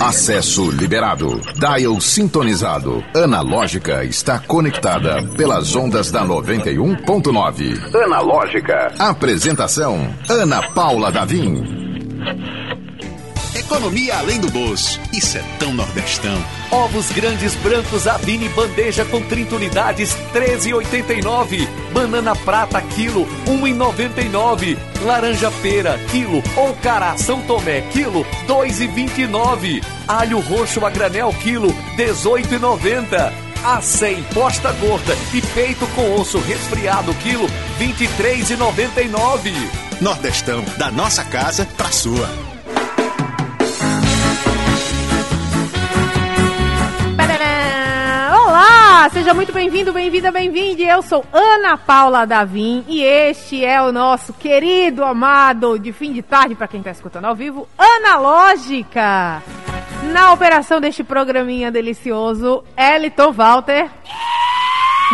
[0.00, 1.38] Acesso liberado.
[1.54, 3.04] Dial sintonizado.
[3.14, 7.94] Analógica está conectada pelas ondas da 91.9.
[7.94, 8.94] Analógica.
[8.98, 9.98] Apresentação:
[10.30, 11.62] Ana Paula Davim.
[13.66, 15.00] Economia além do bolso.
[15.12, 16.40] Isso é tão nordestão.
[16.70, 21.68] Ovos grandes brancos Avini bandeja com 30 unidades, 13,89.
[21.92, 24.78] Banana prata quilo, 1,99.
[25.02, 29.82] Laranja pera quilo ou cará São Tomé quilo, 2,29.
[30.06, 33.32] Alho roxo a granel quilo, 18,90.
[33.64, 37.48] A100 posta gorda e peito com osso resfriado quilo,
[37.80, 39.52] 23,99.
[40.00, 42.45] Nordestão, da nossa casa pra sua.
[49.10, 50.82] Seja muito bem-vindo, bem-vinda, bem-vinde.
[50.82, 56.22] Eu sou Ana Paula Davim e este é o nosso querido, amado, de fim de
[56.22, 59.42] tarde, para quem está escutando ao vivo, Analógica.
[60.12, 63.88] Na operação deste programinha delicioso, Eliton Walter.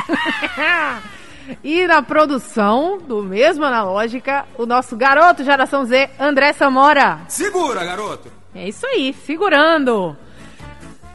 [1.63, 7.21] e na produção do mesmo Analógica, o nosso garoto geração Z, André Samora.
[7.29, 8.31] Segura, garoto!
[8.55, 10.17] É isso aí, segurando.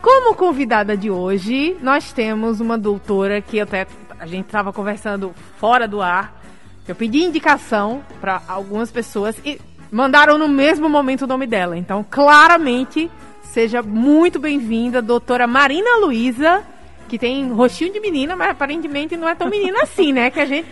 [0.01, 3.87] Como convidada de hoje, nós temos uma doutora que até
[4.19, 6.41] a gente estava conversando fora do ar.
[6.87, 9.59] Eu pedi indicação para algumas pessoas e
[9.91, 11.77] mandaram no mesmo momento o nome dela.
[11.77, 13.09] Então, claramente,
[13.41, 16.63] seja muito bem-vinda, doutora Marina Luiza,
[17.09, 20.29] que tem rostinho de menina, mas aparentemente não é tão menina assim, né?
[20.29, 20.67] Que a gente.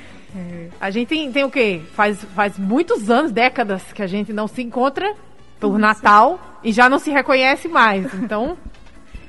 [0.80, 1.82] A gente tem, tem o quê?
[1.94, 5.16] Faz, faz muitos anos, décadas, que a gente não se encontra
[5.60, 8.14] por Natal e já não se reconhece mais.
[8.16, 8.58] Então,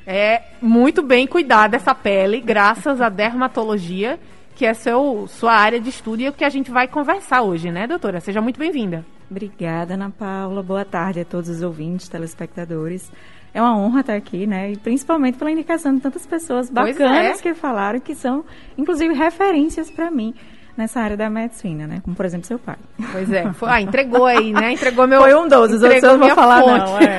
[0.06, 4.18] é muito bem cuidar dessa pele, graças à dermatologia,
[4.54, 7.70] que é seu, sua área de estudo e o que a gente vai conversar hoje,
[7.70, 8.20] né, doutora?
[8.20, 9.04] Seja muito bem-vinda.
[9.28, 10.62] Obrigada, Ana Paula.
[10.62, 13.10] Boa tarde a todos os ouvintes, telespectadores.
[13.52, 14.70] É uma honra estar aqui, né?
[14.72, 17.42] E principalmente pela indicação de tantas pessoas bacanas é.
[17.42, 18.44] que falaram, que são,
[18.78, 20.34] inclusive, referências para mim
[20.76, 22.00] nessa área da medicina, né?
[22.04, 22.76] Como, por exemplo, seu pai.
[23.10, 23.52] Pois é.
[23.54, 24.72] Foi, ah, entregou aí, né?
[24.72, 25.22] Entregou meu...
[25.22, 26.84] Foi um dos, os outros eu não vou falar fonte.
[26.84, 26.98] não.
[27.00, 27.18] É.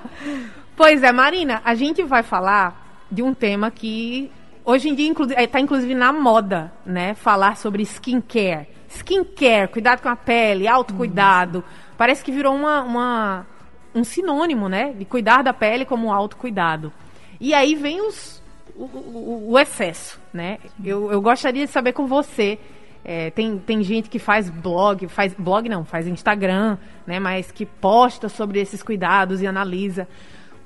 [0.76, 4.28] Pois é, Marina, a gente vai falar de um tema que
[4.64, 7.14] hoje em dia está é, inclusive na moda, né?
[7.14, 8.66] Falar sobre skincare.
[8.88, 11.58] Skincare, cuidado com a pele, autocuidado.
[11.58, 11.94] Uhum.
[11.96, 13.46] Parece que virou uma, uma,
[13.94, 14.92] um sinônimo, né?
[14.92, 16.92] De cuidar da pele como autocuidado.
[17.40, 18.42] E aí vem os,
[18.74, 20.58] o, o, o excesso, né?
[20.84, 22.58] Eu, eu gostaria de saber com você.
[23.04, 27.20] É, tem, tem gente que faz blog, faz blog não, faz Instagram, né?
[27.20, 30.08] Mas que posta sobre esses cuidados e analisa.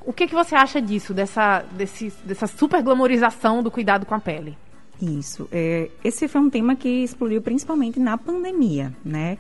[0.09, 4.19] O que, que você acha disso, dessa, desse, dessa super glamorização do cuidado com a
[4.19, 4.57] pele?
[5.03, 5.47] Isso.
[5.53, 9.37] É, esse foi um tema que explodiu principalmente na pandemia, né?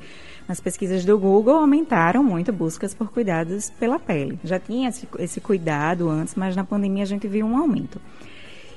[0.46, 4.38] As pesquisas do Google aumentaram muito buscas por cuidados pela pele.
[4.44, 7.98] Já tinha esse, esse cuidado antes, mas na pandemia a gente viu um aumento.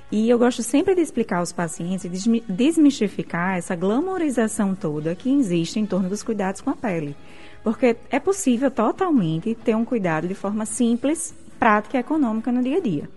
[0.09, 5.77] E eu gosto sempre de explicar aos pacientes e desmistificar essa glamorização toda que existe
[5.77, 7.17] em torno dos cuidados com a pele.
[7.61, 12.81] Porque é possível totalmente ter um cuidado de forma simples prática econômica no dia a
[12.81, 13.07] dia.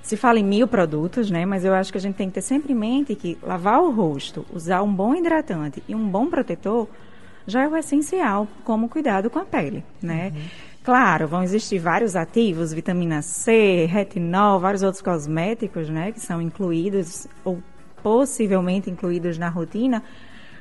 [0.00, 1.44] Se fala em mil produtos, né?
[1.44, 3.90] Mas eu acho que a gente tem que ter sempre em mente que lavar o
[3.90, 6.88] rosto, usar um bom hidratante e um bom protetor
[7.46, 10.32] já é o essencial como cuidado com a pele, né?
[10.34, 10.42] Uhum.
[10.82, 17.26] Claro, vão existir vários ativos, vitamina C, retinol, vários outros cosméticos, né, que são incluídos
[17.44, 17.62] ou
[18.02, 20.02] possivelmente incluídos na rotina,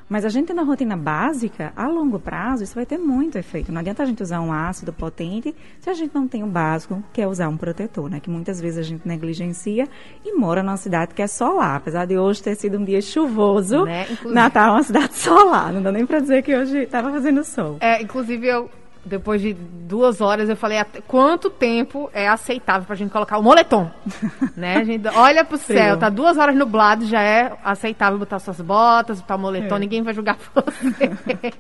[0.10, 3.72] mas a gente tendo uma rotina básica, a longo prazo, isso vai ter muito efeito.
[3.72, 7.04] Não adianta a gente usar um ácido potente se a gente não tem o básico,
[7.14, 8.20] que é usar um protetor, né?
[8.20, 9.88] Que muitas vezes a gente negligencia
[10.26, 11.76] e mora numa cidade que é solar.
[11.76, 14.08] Apesar de hoje ter sido um dia chuvoso, né?
[14.26, 15.72] Natal é uma cidade solar.
[15.72, 17.78] Não dá nem para dizer que hoje estava fazendo sol.
[17.80, 18.70] É, inclusive eu
[19.10, 20.78] depois de duas horas, eu falei
[21.08, 23.90] quanto tempo é aceitável pra gente colocar o moletom.
[24.56, 24.78] né?
[24.78, 29.20] A gente olha pro céu, tá duas horas nublado, já é aceitável botar suas botas,
[29.20, 29.80] botar o moletom, é.
[29.80, 31.54] ninguém vai julgar você.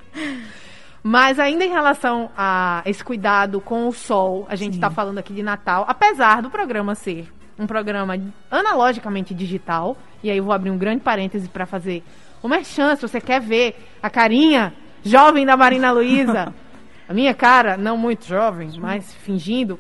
[1.02, 5.34] Mas ainda em relação a esse cuidado com o sol, a gente está falando aqui
[5.34, 8.16] de Natal, apesar do programa ser um programa
[8.50, 12.04] analogicamente digital, e aí eu vou abrir um grande parêntese para fazer
[12.42, 14.74] uma chance, você quer ver a carinha
[15.04, 16.54] jovem da Marina Luiza,
[17.10, 19.80] a minha cara, não muito jovem, mas fingindo,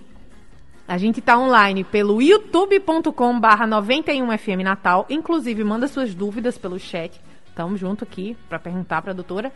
[0.87, 5.05] a gente está online pelo youtube.com barra 91FM Natal.
[5.11, 7.21] Inclusive, manda suas dúvidas pelo chat.
[7.53, 9.53] Tamo junto aqui para perguntar para a doutora.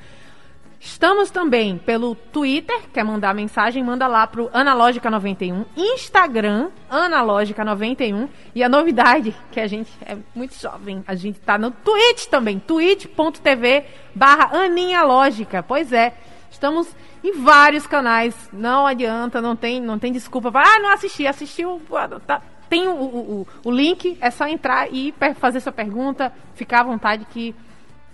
[0.79, 8.69] Estamos também pelo Twitter, quer mandar mensagem, manda lá pro Analógica91, Instagram, Analógica91, e a
[8.69, 14.55] novidade, que a gente é muito jovem, a gente tá no Twitch também, twitch.tv barra
[14.55, 15.63] Aninha Lógica.
[15.63, 16.13] Pois é,
[16.53, 16.87] Estamos
[17.23, 18.35] em vários canais.
[18.53, 20.51] Não adianta, não tem, não tem desculpa.
[20.53, 21.81] Ah, não assisti, assistiu.
[22.27, 26.31] Tá, tem o, o, o, link, é só entrar e fazer sua pergunta.
[26.53, 27.55] Ficar à vontade que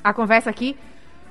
[0.02, 0.78] a conversa aqui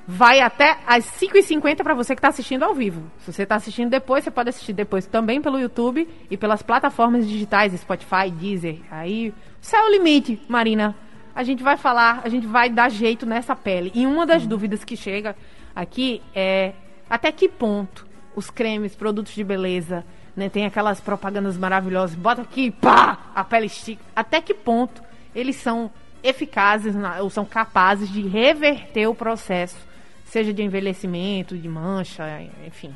[0.07, 3.01] vai até às 5h50 para você que está assistindo ao vivo.
[3.19, 7.27] Se você está assistindo depois, você pode assistir depois também pelo YouTube e pelas plataformas
[7.27, 8.81] digitais, Spotify, Deezer.
[8.91, 10.95] Aí, céu é o limite, Marina.
[11.35, 13.91] A gente vai falar, a gente vai dar jeito nessa pele.
[13.95, 14.47] E uma das hum.
[14.47, 15.35] dúvidas que chega
[15.75, 16.73] aqui é
[17.09, 22.71] até que ponto os cremes, produtos de beleza, né, tem aquelas propagandas maravilhosas, bota aqui,
[22.71, 24.03] pá, a pele estica.
[24.15, 25.01] Até que ponto
[25.35, 25.91] eles são
[26.23, 29.89] eficazes ou são capazes de reverter o processo
[30.29, 32.23] seja de envelhecimento, de mancha,
[32.65, 32.95] enfim.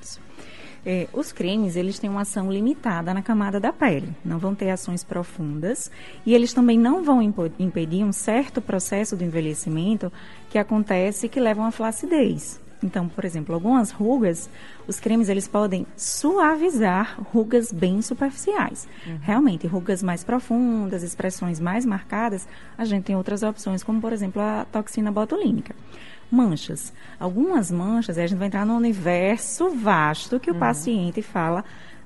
[0.00, 0.20] Isso.
[0.84, 4.68] É, os cremes, eles têm uma ação limitada na camada da pele, não vão ter
[4.70, 5.92] ações profundas
[6.26, 10.12] e eles também não vão impedir um certo processo de envelhecimento
[10.50, 12.60] que acontece que leva a uma flacidez.
[12.82, 14.50] Então, por exemplo, algumas rugas,
[14.86, 18.88] os cremes eles podem suavizar rugas bem superficiais.
[19.06, 19.18] Uhum.
[19.22, 22.46] Realmente, rugas mais profundas, expressões mais marcadas,
[22.76, 25.74] a gente tem outras opções, como por exemplo a toxina botulínica.
[26.30, 26.92] Manchas.
[27.20, 30.60] Algumas manchas, a gente vai entrar no universo vasto que o uhum.
[30.60, 31.62] paciente fala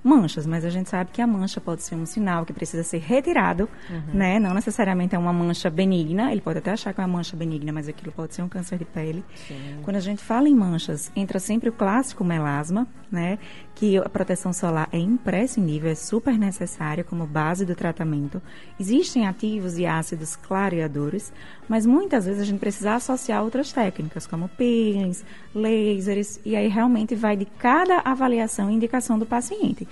[0.07, 2.99] manchas, mas a gente sabe que a mancha pode ser um sinal que precisa ser
[2.99, 4.15] retirado, uhum.
[4.15, 4.39] né?
[4.39, 7.73] Não necessariamente é uma mancha benigna, ele pode até achar que é uma mancha benigna,
[7.73, 9.25] mas aquilo pode ser um câncer de pele.
[9.35, 9.81] Sim.
[9.83, 13.39] Quando a gente fala em manchas, entra sempre o clássico melasma, né?
[13.77, 18.41] Que a proteção solar é imprescindível, é super necessária como base do tratamento.
[18.81, 21.31] Existem ativos e ácidos clareadores,
[21.69, 25.25] mas muitas vezes a gente precisa associar outras técnicas, como peelings,
[25.55, 29.87] lasers, e aí realmente vai de cada avaliação e indicação do paciente.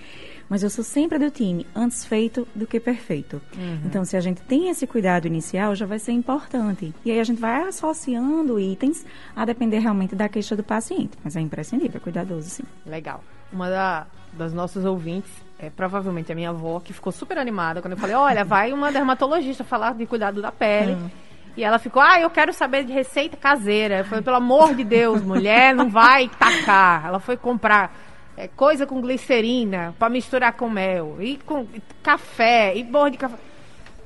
[0.48, 3.40] Mas eu sou sempre do time, antes feito do que perfeito.
[3.56, 3.81] Uhum.
[3.84, 6.94] Então, se a gente tem esse cuidado inicial, já vai ser importante.
[7.04, 9.04] E aí a gente vai associando itens
[9.36, 11.19] a depender realmente da queixa do paciente.
[11.22, 12.64] Mas é imprescindível, é cuidadoso, sim.
[12.86, 13.22] Legal.
[13.55, 17.93] Uma da, das nossas ouvintes é provavelmente a minha avó, que ficou super animada quando
[17.93, 20.93] eu falei: olha, vai uma dermatologista falar de cuidado da pele.
[20.93, 21.11] Uhum.
[21.56, 23.99] E ela ficou, ah, eu quero saber de receita caseira.
[23.99, 27.06] Eu falei, pelo amor de Deus, mulher, não vai tacar.
[27.06, 27.95] Ela foi comprar
[28.37, 31.65] é, coisa com glicerina para misturar com mel, e com
[32.03, 33.37] café, e borra de café.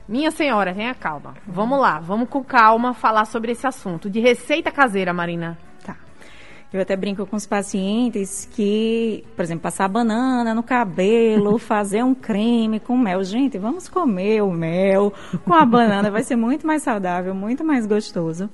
[0.06, 1.34] Minha senhora, tenha calma.
[1.46, 4.10] Vamos lá, vamos com calma falar sobre esse assunto.
[4.10, 5.56] De receita caseira, Marina.
[6.72, 12.14] Eu até brinco com os pacientes que, por exemplo, passar banana no cabelo, fazer um
[12.14, 13.24] creme com mel.
[13.24, 15.12] Gente, vamos comer o mel
[15.46, 18.50] com a banana, vai ser muito mais saudável, muito mais gostoso.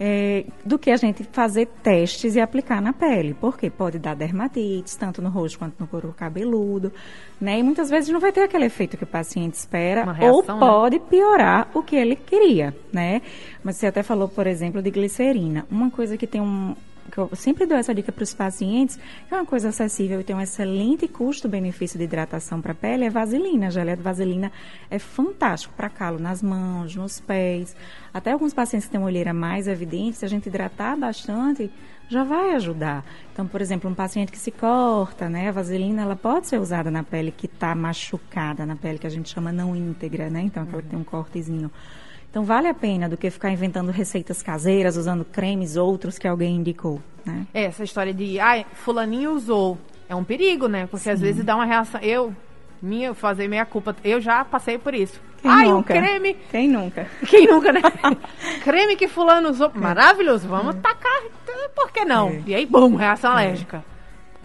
[0.00, 3.34] É, do que a gente fazer testes e aplicar na pele.
[3.34, 6.92] Porque pode dar dermatite, tanto no rosto quanto no couro cabeludo,
[7.40, 7.58] né?
[7.58, 10.60] E muitas vezes não vai ter aquele efeito que o paciente espera, reação, ou né?
[10.60, 11.04] pode né?
[11.10, 13.22] piorar o que ele queria, né?
[13.64, 15.66] Mas você até falou, por exemplo, de glicerina.
[15.68, 16.76] Uma coisa que tem um,
[17.10, 20.24] que eu sempre dou essa dica para os pacientes, que é uma coisa acessível e
[20.24, 23.68] tem um excelente custo-benefício de hidratação para a pele, é vaselina.
[23.68, 24.52] A geleia de vaselina
[24.90, 27.74] é fantástico para calo nas mãos, nos pés.
[28.12, 31.70] Até alguns pacientes que têm uma olheira mais evidente, se a gente hidratar bastante,
[32.08, 33.04] já vai ajudar.
[33.32, 35.48] Então, por exemplo, um paciente que se corta, né?
[35.48, 39.10] A vaselina, ela pode ser usada na pele que está machucada, na pele que a
[39.10, 40.40] gente chama não íntegra, né?
[40.40, 41.70] Então, aquela que tem um cortezinho.
[42.38, 46.54] Então vale a pena do que ficar inventando receitas caseiras, usando cremes outros que alguém
[46.54, 47.44] indicou, né?
[47.52, 49.76] É, essa história de, ai, ah, fulaninho usou,
[50.08, 50.86] é um perigo, né?
[50.86, 51.10] Porque Sim.
[51.10, 52.32] às vezes dá uma reação, eu,
[52.80, 55.20] minha, fazer minha culpa, eu já passei por isso.
[55.42, 55.92] Quem ai, nunca?
[55.92, 56.36] um creme...
[56.48, 57.08] Quem nunca?
[57.26, 57.80] Quem nunca, né?
[58.62, 60.78] creme que fulano usou, maravilhoso, vamos é.
[60.78, 61.22] tacar,
[61.74, 62.28] por que não?
[62.28, 62.42] É.
[62.46, 63.34] E aí, bum, reação é.
[63.34, 63.84] alérgica.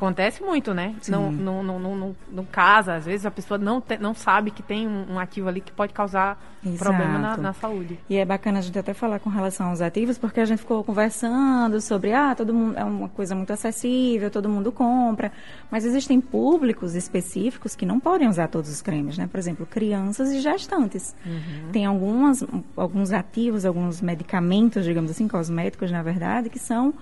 [0.04, 0.94] Acontece muito, né?
[1.08, 4.62] Não, não, não, não, não, casa, às vezes a pessoa não, te, não sabe que
[4.62, 6.84] tem um, um, ativo ali que pode causar Exato.
[6.84, 7.98] problema na, na, saúde.
[8.10, 10.84] E é bacana a gente até falar com relação aos ativos, porque a gente ficou
[10.84, 15.32] conversando sobre, ah, todo mundo é uma coisa muito acessível, todo mundo compra,
[15.72, 19.28] mas existem públicos específicos que não podem usar todos os cremes, né?
[19.28, 21.16] Por exemplo, crianças e gestantes.
[21.26, 21.72] Uhum.
[21.72, 22.44] Tem algumas,
[22.76, 26.94] alguns ativos, alguns medicamentos, digamos assim, cosméticos, na verdade, que são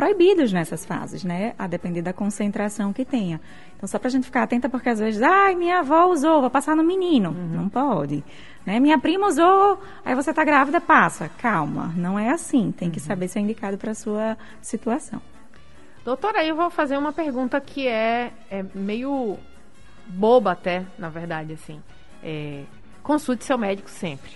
[0.00, 1.52] proibidos nessas fases, né?
[1.58, 3.38] A depender da concentração que tenha.
[3.76, 6.48] Então, só para a gente ficar atenta, porque às vezes, ai, minha avó usou, vou
[6.48, 7.28] passar no menino.
[7.28, 7.48] Uhum.
[7.48, 8.24] Não pode.
[8.64, 8.80] Né?
[8.80, 11.28] Minha prima usou, aí você está grávida, passa.
[11.28, 12.72] Calma, não é assim.
[12.72, 13.04] Tem que uhum.
[13.04, 15.20] saber ser indicado para a sua situação.
[16.02, 19.36] Doutora, eu vou fazer uma pergunta que é, é meio
[20.06, 21.78] boba até, na verdade, assim.
[22.24, 22.62] É,
[23.02, 24.30] consulte seu médico sempre.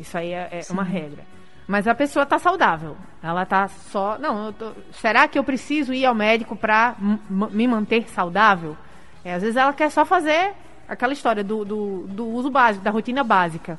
[0.00, 1.22] Isso aí é, é uma regra.
[1.68, 2.96] Mas a pessoa está saudável.
[3.22, 4.18] Ela está só.
[4.18, 4.72] Não, tô...
[4.90, 8.74] será que eu preciso ir ao médico para me manter saudável?
[9.22, 10.54] É, às vezes ela quer só fazer
[10.88, 13.78] aquela história do, do, do, uso básico, da rotina básica.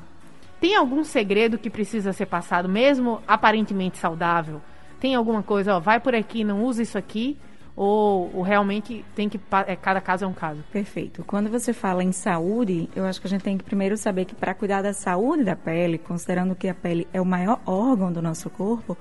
[0.62, 4.62] Tem algum segredo que precisa ser passado, mesmo aparentemente saudável?
[5.00, 7.40] Tem alguma coisa, ó, vai por aqui, não usa isso aqui?
[7.76, 10.62] Ou, ou realmente tem que é, cada caso é um caso?
[10.72, 11.24] Perfeito.
[11.26, 14.36] Quando você fala em saúde, eu acho que a gente tem que primeiro saber que
[14.36, 18.22] para cuidar da saúde da pele, considerando que a pele é o maior órgão do
[18.22, 18.98] nosso corpo,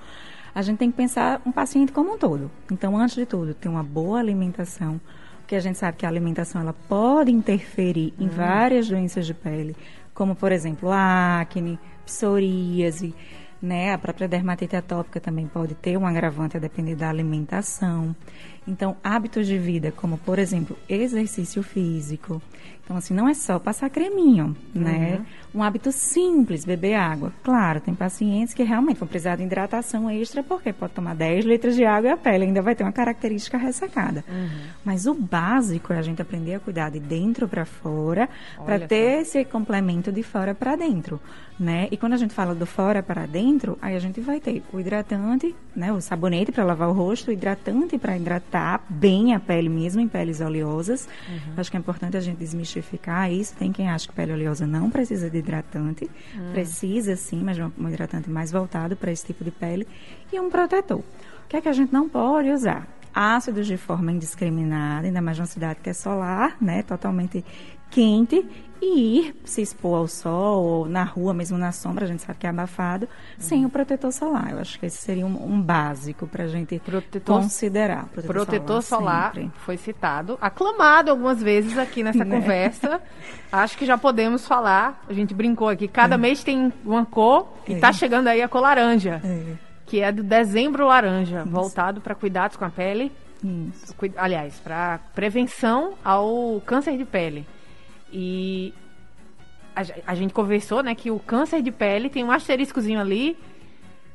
[0.55, 2.51] a gente tem que pensar um paciente como um todo.
[2.71, 5.01] Então, antes de tudo, ter uma boa alimentação,
[5.41, 8.31] porque a gente sabe que a alimentação ela pode interferir em hum.
[8.31, 9.77] várias doenças de pele,
[10.15, 13.15] como por exemplo acne, psoríase,
[13.61, 13.93] né?
[13.93, 18.15] A própria dermatite atópica também pode ter um agravante a depender da alimentação.
[18.69, 22.43] Então, hábitos de vida, como por exemplo, exercício físico.
[22.88, 25.18] Então, assim, não é só passar creminho, né?
[25.18, 25.61] Uhum.
[25.61, 27.35] Um hábito simples, beber água.
[27.42, 31.76] Claro, tem pacientes que realmente vão precisar de hidratação extra, porque pode tomar 10 litros
[31.76, 34.25] de água e a pele ainda vai ter uma característica ressecada.
[34.26, 34.49] Uhum.
[34.87, 38.26] Mas o básico é a gente aprender a cuidar de dentro para fora,
[38.64, 41.21] para ter esse complemento de fora para dentro,
[41.61, 41.88] né?
[41.90, 44.80] E quando a gente fala do fora para dentro, aí a gente vai ter o
[44.80, 45.92] hidratante, né?
[45.92, 50.09] O sabonete para lavar o rosto, o hidratante para hidratar bem a pele mesmo em
[50.09, 51.07] peles oleosas.
[51.28, 51.52] Uhum.
[51.59, 52.78] Acho que é importante a gente desmistificar
[53.31, 53.55] isso.
[53.57, 56.11] Tem quem acha que pele oleosa não precisa de hidratante.
[56.37, 56.51] Hum.
[56.53, 59.87] Precisa sim, mas um hidratante mais voltado para esse tipo de pele.
[60.33, 60.99] E um protetor.
[60.99, 61.05] O
[61.49, 62.87] que é que a gente não pode usar?
[63.15, 66.83] Ácidos de forma indiscriminada, ainda mais numa cidade que é solar, né?
[66.83, 67.45] Totalmente
[67.90, 68.45] quente
[68.80, 72.38] e ir se expor ao sol ou na rua, mesmo na sombra, a gente sabe
[72.38, 73.35] que é abafado, uhum.
[73.38, 74.52] sem o protetor solar.
[74.52, 78.07] Eu acho que esse seria um, um básico para a gente protetor, considerar.
[78.07, 82.37] Protetor, protetor solar, solar foi citado, aclamado algumas vezes aqui nessa né?
[82.37, 83.00] conversa.
[83.50, 85.02] Acho que já podemos falar.
[85.09, 86.18] A gente brincou aqui, cada é.
[86.18, 87.92] mês tem uma cor e está é.
[87.92, 89.21] chegando aí a cor laranja.
[89.25, 89.68] É.
[89.87, 91.50] Que é do dezembro laranja, Isso.
[91.50, 93.11] voltado para cuidados com a pele.
[93.42, 93.95] Isso.
[94.16, 97.47] Aliás, para prevenção ao câncer de pele.
[98.12, 98.73] E
[99.75, 103.37] a, a, gente conversou, né, que o câncer de pele tem um asteriscozinho ali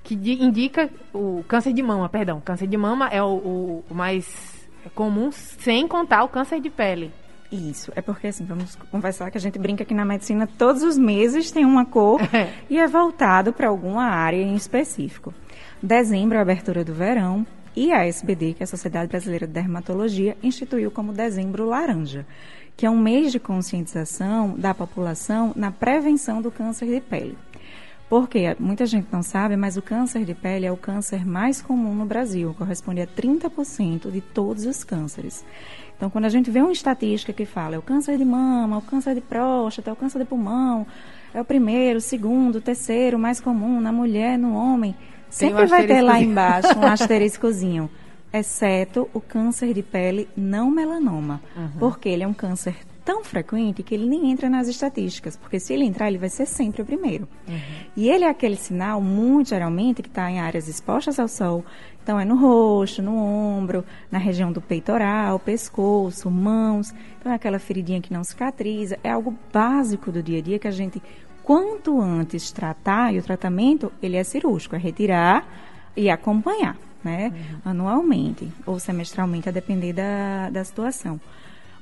[0.04, 2.42] que indica o câncer de mama, perdão.
[2.42, 7.12] Câncer de mama é o, o, mais comum, sem contar o câncer de pele.
[7.50, 10.98] Isso, é porque assim, vamos conversar que a gente brinca que na medicina todos os
[10.98, 12.52] meses tem uma cor é.
[12.70, 15.34] e é voltado para alguma área em específico.
[15.82, 17.46] Dezembro é a abertura do verão
[17.76, 22.26] e a SBD, que é a Sociedade Brasileira de Dermatologia, instituiu como dezembro laranja
[22.76, 27.38] que é um mês de conscientização da população na prevenção do câncer de pele.
[28.10, 31.96] Porque muita gente não sabe, mas o câncer de pele é o câncer mais comum
[31.96, 35.44] no Brasil, corresponde a 30% de todos os cânceres.
[35.96, 38.82] Então, quando a gente vê uma estatística que fala é o câncer de mama, o
[38.82, 40.86] câncer de próstata, é o câncer de pulmão,
[41.34, 44.96] é o primeiro, o segundo, o terceiro mais comum na mulher, no homem,
[45.30, 47.90] sempre um vai ter lá embaixo um asteriscozinho
[48.34, 51.70] exceto o câncer de pele não melanoma, uhum.
[51.80, 52.76] porque ele é um câncer
[53.06, 56.46] tão frequente que ele nem entra nas estatísticas, porque se ele entrar, ele vai ser
[56.46, 57.28] sempre o primeiro.
[57.48, 57.60] Uhum.
[57.96, 61.66] E ele é aquele sinal, muito geralmente, que está em áreas expostas ao sol.
[62.02, 66.94] Então, é no rosto, no ombro, na região do peitoral, pescoço, mãos.
[67.20, 68.98] Então, é aquela feridinha que não cicatriza.
[69.04, 71.02] É algo básico do dia a dia que a gente,
[71.44, 75.46] quanto antes tratar, e o tratamento, ele é cirúrgico, é retirar
[75.96, 77.32] e acompanhar né?
[77.34, 77.72] Uhum.
[77.72, 81.20] Anualmente ou semestralmente, a depender da, da situação.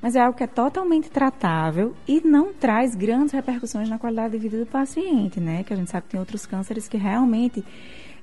[0.01, 4.39] Mas é algo que é totalmente tratável e não traz grandes repercussões na qualidade de
[4.39, 5.63] vida do paciente, né?
[5.63, 7.63] Que a gente sabe que tem outros cânceres que realmente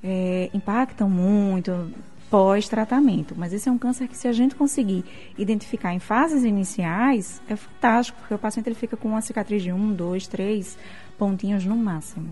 [0.03, 1.93] é, impactam muito
[2.29, 3.35] pós-tratamento.
[3.37, 5.05] Mas esse é um câncer que, se a gente conseguir
[5.39, 9.73] identificar em fases iniciais, é fantástico, porque o paciente ele fica com uma cicatriz de
[9.73, 10.77] um, dois, três
[11.17, 12.29] pontinhos no máximo.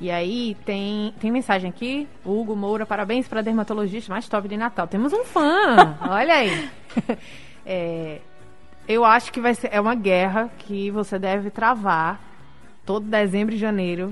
[0.00, 4.86] E aí tem, tem mensagem aqui, Hugo Moura, parabéns para dermatologista mais top de Natal.
[4.86, 6.68] Temos um fã, olha aí.
[7.64, 8.20] É,
[8.86, 12.20] eu acho que vai ser é uma guerra que você deve travar
[12.84, 14.10] todo dezembro e janeiro,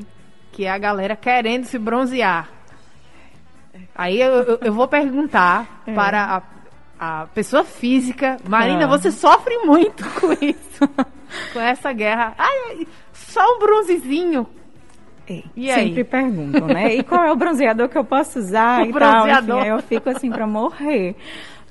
[0.50, 2.48] que é a galera querendo se bronzear.
[3.94, 5.92] Aí eu, eu, eu vou perguntar é.
[5.92, 6.42] para
[6.98, 8.88] a, a, pessoa física, Marina, ah.
[8.88, 10.88] você sofre muito com isso,
[11.52, 12.34] com essa guerra.
[12.38, 14.46] Ai, só um bronzezinho,
[15.56, 16.04] e sempre aí?
[16.04, 16.94] perguntam, né?
[16.96, 19.46] E qual é o bronzeador que eu posso usar o e bronzeador.
[19.46, 19.58] tal?
[19.60, 21.16] Enfim, eu fico assim para morrer.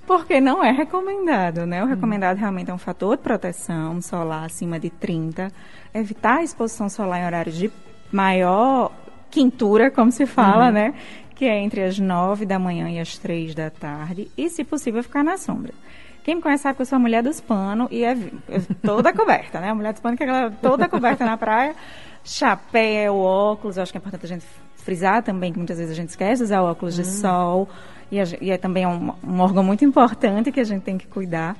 [0.05, 1.81] Porque não é recomendado, né?
[1.81, 1.89] O hum.
[1.89, 5.49] recomendado realmente é um fator de proteção solar acima de 30,
[5.93, 7.71] evitar a exposição solar em horários de
[8.11, 8.91] maior
[9.29, 10.71] quintura, como se fala, uhum.
[10.71, 10.93] né?
[11.35, 15.01] Que é entre as 9 da manhã e as 3 da tarde, e se possível
[15.01, 15.73] ficar na sombra.
[16.23, 18.15] Quem me conhece sabe que eu sou a mulher dos panos e é
[18.83, 19.69] toda coberta, né?
[19.69, 21.75] A mulher dos panos que é toda coberta na praia
[22.23, 25.95] chapéu, óculos, eu acho que é importante a gente frisar também que muitas vezes a
[25.95, 27.05] gente esquece de usar óculos de hum.
[27.05, 27.69] sol
[28.11, 31.07] e, a, e, é também um, um, órgão muito importante que a gente tem que
[31.07, 31.55] cuidar.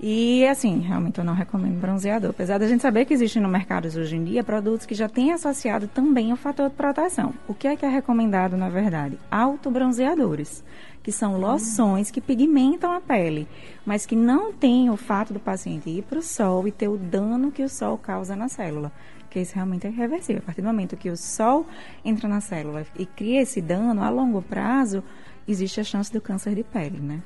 [0.00, 2.30] E, assim, realmente eu não recomendo bronzeador.
[2.30, 5.30] Apesar da gente saber que existem no mercado hoje em dia produtos que já têm
[5.32, 7.32] associado também o fator de proteção.
[7.46, 9.16] O que é que é recomendado, na verdade?
[9.30, 10.64] Autobronzeadores,
[11.04, 13.46] que são loções que pigmentam a pele,
[13.86, 16.96] mas que não têm o fato do paciente ir para o sol e ter o
[16.96, 18.90] dano que o sol causa na célula.
[19.32, 20.42] Porque isso realmente é irreversível.
[20.42, 21.66] A partir do momento que o sol
[22.04, 25.02] entra na célula e cria esse dano, a longo prazo,
[25.48, 27.22] existe a chance do câncer de pele, né?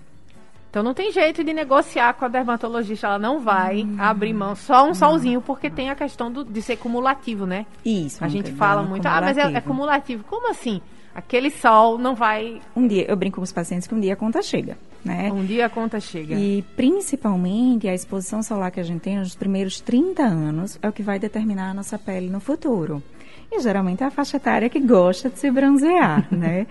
[0.71, 4.55] Então não tem jeito de negociar com a dermatologista, ela não vai hum, abrir mão
[4.55, 7.67] só um solzinho, porque tem a questão do, de ser cumulativo, né?
[7.85, 8.25] Isso.
[8.25, 10.23] A gente fala muito, ah, mas é, é, cumulativo.
[10.23, 10.81] Como assim?
[11.13, 12.61] Aquele sol não vai.
[12.77, 15.31] Um dia, eu brinco com os pacientes que um dia a conta chega, né?
[15.33, 16.35] Um dia a conta chega.
[16.35, 20.93] E principalmente a exposição solar que a gente tem nos primeiros 30 anos é o
[20.93, 23.03] que vai determinar a nossa pele no futuro.
[23.51, 26.67] E geralmente é a faixa etária que gosta de se bronzear, né?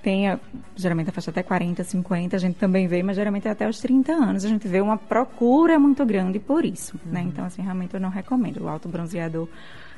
[0.00, 0.24] Tem,
[0.76, 3.80] geralmente a faixa até 40, 50, a gente também vê, mas geralmente é até os
[3.80, 4.44] 30 anos.
[4.44, 7.20] A gente vê uma procura muito grande por isso, né?
[7.20, 7.26] uhum.
[7.26, 7.30] né?
[7.32, 8.62] Então, assim, realmente eu não recomendo.
[8.62, 9.48] O alto bronzeador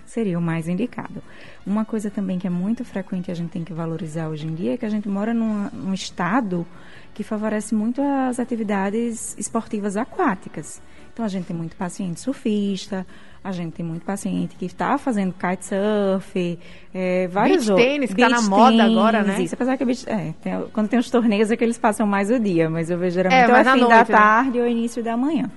[0.04, 1.22] seria o mais indicado.
[1.64, 4.54] Uma coisa também que é muito frequente e a gente tem que valorizar hoje em
[4.54, 6.66] dia é que a gente mora num, num estado
[7.14, 10.80] que favorece muito as atividades esportivas aquáticas.
[11.12, 13.06] Então, a gente tem muito paciente surfista,
[13.44, 16.58] a gente tem muito paciente que está fazendo kitesurf,
[16.94, 19.42] é, vários beach tênis, que está na moda agora, né?
[19.42, 22.30] Isso, apesar que beach, é, tem, quando tem os torneios é que eles passam mais
[22.30, 24.04] o dia, mas eu vejo geralmente é, o fim da né?
[24.04, 25.50] tarde ou início da manhã.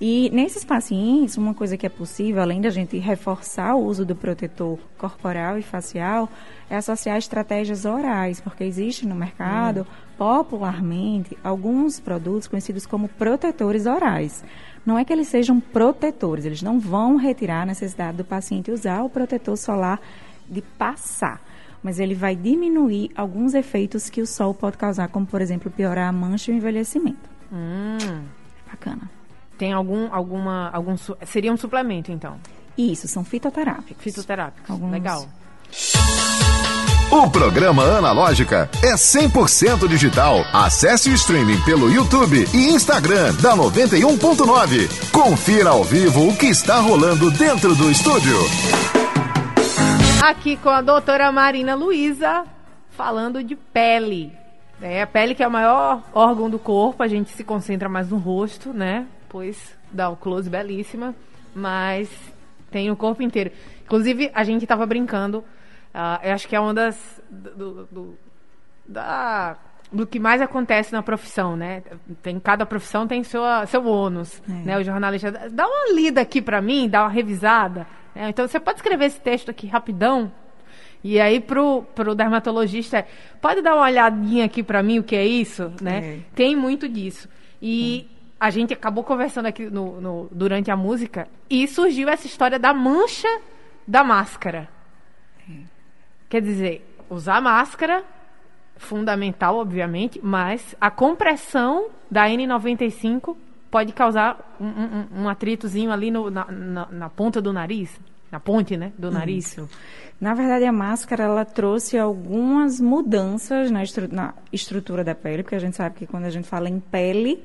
[0.00, 4.16] E nesses pacientes, uma coisa que é possível, além da gente reforçar o uso do
[4.16, 6.26] protetor corporal e facial,
[6.70, 9.94] é associar estratégias orais, porque existe no mercado, hum.
[10.16, 14.42] popularmente, alguns produtos conhecidos como protetores orais.
[14.86, 19.02] Não é que eles sejam protetores, eles não vão retirar a necessidade do paciente usar
[19.02, 20.00] o protetor solar
[20.48, 21.42] de passar
[21.82, 26.10] mas ele vai diminuir alguns efeitos que o sol pode causar, como por exemplo piorar
[26.10, 27.30] a mancha e o envelhecimento.
[27.50, 28.22] Hum.
[28.70, 29.19] Bacana.
[29.60, 32.38] Tem algum, alguma, algum, seria um suplemento então?
[32.78, 34.02] Isso, são fitoterápicos.
[34.02, 34.90] Fitoterápicos, Alguns...
[34.90, 35.28] legal.
[37.10, 40.38] O programa Analógica é 100% digital.
[40.50, 45.10] Acesse o streaming pelo YouTube e Instagram da 91.9.
[45.12, 48.38] Confira ao vivo o que está rolando dentro do estúdio.
[50.22, 52.46] Aqui com a doutora Marina Luiza,
[52.92, 54.32] falando de pele.
[54.80, 58.08] É, a pele que é o maior órgão do corpo, a gente se concentra mais
[58.08, 59.06] no rosto, né?
[59.30, 61.14] Pois dá o close belíssima,
[61.54, 62.10] mas
[62.70, 63.50] tem o corpo inteiro.
[63.84, 65.42] Inclusive, a gente estava brincando
[65.94, 67.20] Uh, eu acho que é uma das.
[67.28, 68.18] Do, do,
[68.86, 69.56] da,
[69.92, 71.82] do que mais acontece na profissão, né?
[72.22, 74.52] Tem, cada profissão tem sua, seu ônus, é.
[74.52, 74.78] né?
[74.78, 77.86] O jornalista dá uma lida aqui para mim, dá uma revisada.
[78.14, 78.28] Né?
[78.28, 80.32] Então você pode escrever esse texto aqui rapidão.
[81.02, 83.04] E aí pro, pro dermatologista,
[83.40, 85.98] pode dar uma olhadinha aqui para mim o que é isso, né?
[85.98, 86.18] É.
[86.34, 87.28] Tem muito disso.
[87.60, 88.19] E é.
[88.40, 92.72] A gente acabou conversando aqui no, no, durante a música e surgiu essa história da
[92.72, 93.28] mancha
[93.86, 94.66] da máscara.
[96.26, 98.02] Quer dizer, usar máscara,
[98.76, 103.36] fundamental, obviamente, mas a compressão da N95
[103.70, 108.00] pode causar um, um, um atritozinho ali no, na, na, na, ponta do nariz,
[108.32, 109.52] na ponte, né, do nariz.
[109.52, 109.68] Isso.
[110.20, 115.56] Na verdade, a máscara, ela trouxe algumas mudanças na, estru na estrutura da pele, porque
[115.56, 117.42] a gente sabe que quando a gente fala em pele,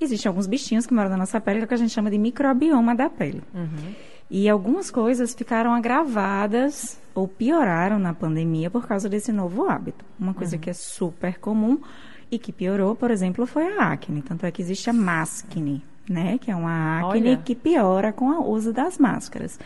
[0.00, 2.10] existem alguns bichinhos que moram na nossa pele, que, é o que a gente chama
[2.10, 3.42] de microbioma da pele.
[3.54, 3.94] Uhum.
[4.30, 10.04] E algumas coisas ficaram agravadas ou pioraram na pandemia por causa desse novo hábito.
[10.18, 10.60] Uma coisa uhum.
[10.60, 11.78] que é super comum
[12.30, 14.22] e que piorou, por exemplo, foi a acne.
[14.22, 16.38] Tanto é que existe a mascne, né?
[16.38, 17.36] Que é uma acne Olha.
[17.38, 19.58] que piora com o uso das máscaras.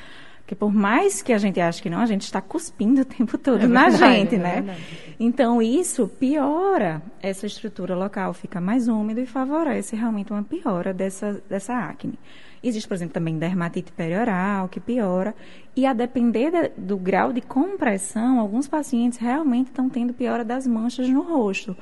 [0.51, 3.39] Porque por mais que a gente ache que não, a gente está cuspindo o tempo
[3.39, 4.77] todo é na gente, é né?
[5.21, 11.41] Então isso piora essa estrutura local, fica mais úmido e favorece realmente uma piora dessa,
[11.49, 12.19] dessa acne.
[12.65, 15.37] Existe, por exemplo, também dermatite perioral, que piora.
[15.77, 20.67] E a depender de, do grau de compressão, alguns pacientes realmente estão tendo piora das
[20.67, 21.77] manchas no rosto.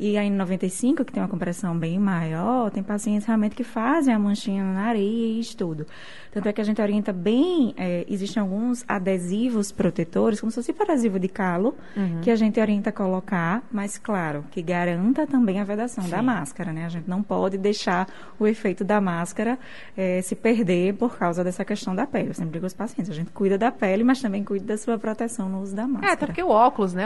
[0.00, 4.14] E aí, em 95, que tem uma compressão bem maior, tem pacientes realmente que fazem
[4.14, 5.86] a manchinha no nariz, tudo.
[6.32, 10.74] Tanto é que a gente orienta bem, é, existem alguns adesivos protetores, como se fosse
[10.80, 12.22] adesivo de calo, uhum.
[12.22, 16.10] que a gente orienta a colocar, mas claro, que garanta também a vedação Sim.
[16.10, 16.86] da máscara, né?
[16.86, 18.06] A gente não pode deixar
[18.38, 19.58] o efeito da máscara
[19.94, 22.28] é, se perder por causa dessa questão da pele.
[22.28, 24.98] Eu sempre digo aos pacientes, a gente cuida da pele, mas também cuida da sua
[24.98, 26.12] proteção no uso da máscara.
[26.12, 27.04] É, até porque o óculos, né?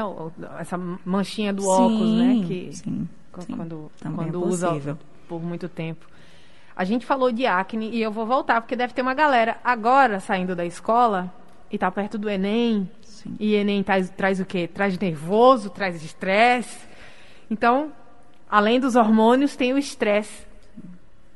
[0.61, 2.45] Essa manchinha do sim, óculos, né?
[2.47, 6.07] Que sim, quando, sim, quando é usa por muito tempo.
[6.77, 10.21] A gente falou de acne e eu vou voltar, porque deve ter uma galera agora
[10.21, 11.33] saindo da escola
[11.71, 12.91] e tá perto do Enem.
[13.03, 13.37] Sim.
[13.39, 14.69] E Enem traz, traz o quê?
[14.69, 16.87] Traz nervoso, traz estresse.
[17.51, 17.93] Então,
[18.51, 20.47] além dos hormônios, tem o estresse.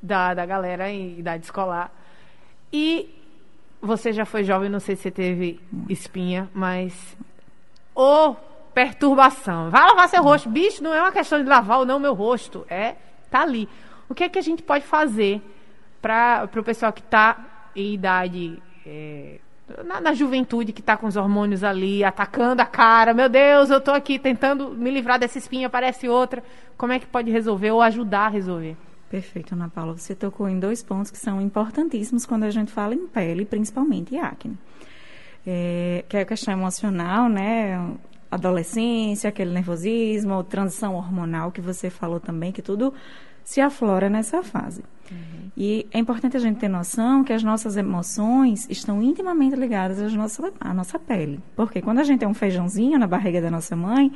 [0.03, 1.93] da, da galera em idade escolar.
[2.73, 3.15] E
[3.81, 7.17] você já foi jovem, não sei se você teve espinha, mas.
[7.95, 8.35] Ô,
[8.79, 9.71] perturbação.
[9.71, 10.49] Vai lavar seu rosto.
[10.49, 12.65] Bicho, não é uma questão de lavar ou não meu rosto.
[12.71, 12.95] É,
[13.29, 13.69] tá ali.
[14.09, 15.43] O que é que a gente pode fazer
[16.01, 18.63] para o pessoal que está em idade.
[18.87, 19.41] É,
[19.85, 23.13] na, na, juventude que está com os hormônios ali, atacando a cara.
[23.13, 26.41] Meu Deus, eu estou aqui tentando me livrar dessa espinha, aparece outra.
[26.77, 28.77] Como é que pode resolver ou ajudar a resolver?
[29.11, 29.99] Perfeito, Ana Paula.
[29.99, 34.17] Você tocou em dois pontos que são importantíssimos quando a gente fala em pele, principalmente
[34.17, 34.57] acne.
[35.45, 37.77] É, que é a questão emocional, né?
[38.31, 42.93] Adolescência, aquele nervosismo, transição hormonal que você falou também, que tudo
[43.43, 44.83] se aflora nessa fase.
[45.11, 45.51] Uhum.
[45.57, 50.09] E é importante a gente ter noção que as nossas emoções estão intimamente ligadas à
[50.17, 51.41] nossa, à nossa pele.
[51.57, 54.13] Porque quando a gente tem um feijãozinho na barriga da nossa mãe,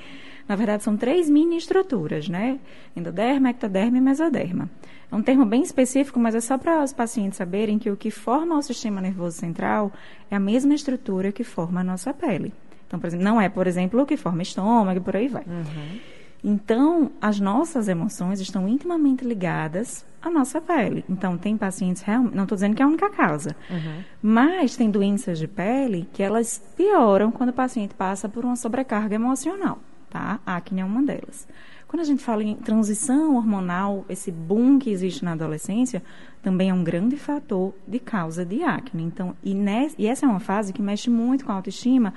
[0.47, 2.59] na verdade são três mini estruturas, né?
[2.95, 4.69] Endoderma, ectoderma e mesoderma.
[5.11, 8.11] É um termo bem específico, mas é só para os pacientes saberem que o que
[8.11, 9.91] forma o sistema nervoso central
[10.31, 12.53] é a mesma estrutura que forma a nossa pele.
[12.93, 15.45] Então, por exemplo, não é, por exemplo, o que forma estômago e por aí vai.
[15.47, 15.99] Uhum.
[16.45, 21.03] Então, as nossas emoções estão intimamente ligadas à nossa pele.
[21.09, 24.03] Então, tem pacientes realmente, não estou dizendo que é a única causa, uhum.
[24.21, 29.15] mas tem doenças de pele que elas pioram quando o paciente passa por uma sobrecarga
[29.15, 29.79] emocional,
[30.11, 30.39] tá?
[30.45, 31.49] A acne é uma delas.
[31.89, 36.03] Quando a gente fala em transição hormonal, esse boom que existe na adolescência
[36.43, 39.03] também é um grande fator de causa de acne.
[39.03, 42.13] Então, e, nessa, e essa é uma fase que mexe muito com a autoestima,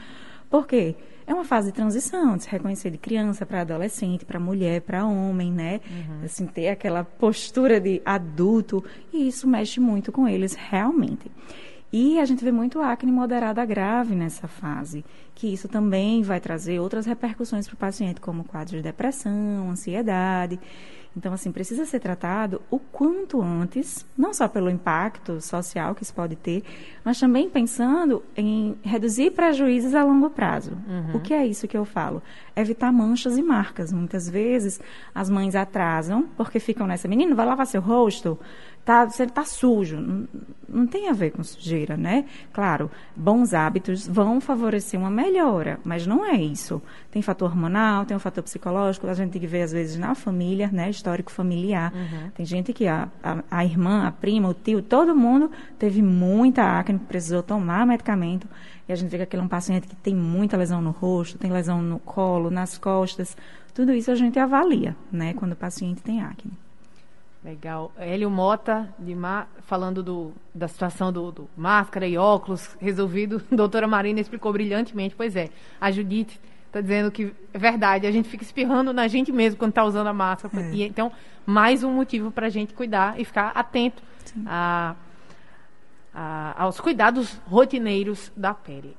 [0.61, 0.95] porque quê?
[1.27, 5.05] é uma fase de transição, de se reconhecer de criança para adolescente, para mulher, para
[5.05, 5.81] homem, né?
[5.89, 6.23] Uhum.
[6.23, 11.29] Assim, ter aquela postura de adulto, e isso mexe muito com eles realmente.
[11.91, 16.79] E a gente vê muito acne moderada grave nessa fase, que isso também vai trazer
[16.79, 20.57] outras repercussões para o paciente, como quadros de depressão, ansiedade.
[21.17, 26.13] Então, assim, precisa ser tratado o quanto antes, não só pelo impacto social que isso
[26.13, 26.63] pode ter,
[27.05, 30.77] mas também pensando em reduzir prejuízos a longo prazo.
[30.87, 31.15] Uhum.
[31.15, 32.21] O que é isso que eu falo?
[32.55, 33.93] Evitar manchas e marcas.
[33.93, 34.79] Muitas vezes
[35.13, 38.37] as mães atrasam porque ficam nessa, menino, vai lavar seu rosto,
[38.85, 39.99] tá, você está sujo.
[39.99, 40.27] Não,
[40.69, 42.25] não, tem a ver com sujeira, né?
[42.53, 46.81] Claro, bons hábitos vão favorecer uma melhora, mas não é isso.
[47.09, 50.13] Tem fator hormonal, tem um fator psicológico, a gente tem que ver às vezes na
[50.13, 50.89] família, né?
[50.89, 51.91] Histórico familiar.
[51.93, 52.29] Uhum.
[52.35, 56.79] Tem gente que a, a, a, irmã, a prima, o tio, todo mundo teve muita
[56.79, 58.47] acne, precisou tomar medicamento.
[58.87, 61.39] E a gente vê que aquele é um paciente que tem muita lesão no rosto,
[61.39, 63.35] tem lesão no colo, nas costas.
[63.73, 65.33] Tudo isso a gente avalia, né?
[65.33, 66.53] Quando o paciente tem acne.
[67.45, 67.91] Legal.
[67.95, 73.39] Hélio Mota, Mar, falando do, da situação do, do, máscara e óculos resolvido.
[73.55, 75.13] doutora Marina explicou brilhantemente.
[75.15, 79.31] Pois é, a Judite está dizendo que é verdade, a gente fica espirrando na gente
[79.31, 80.59] mesmo quando está usando a máscara.
[80.59, 80.71] É.
[80.71, 81.11] E, então,
[81.45, 84.01] mais um motivo para a gente cuidar e ficar atento
[84.47, 84.95] a,
[86.11, 88.97] a, aos cuidados rotineiros da pele.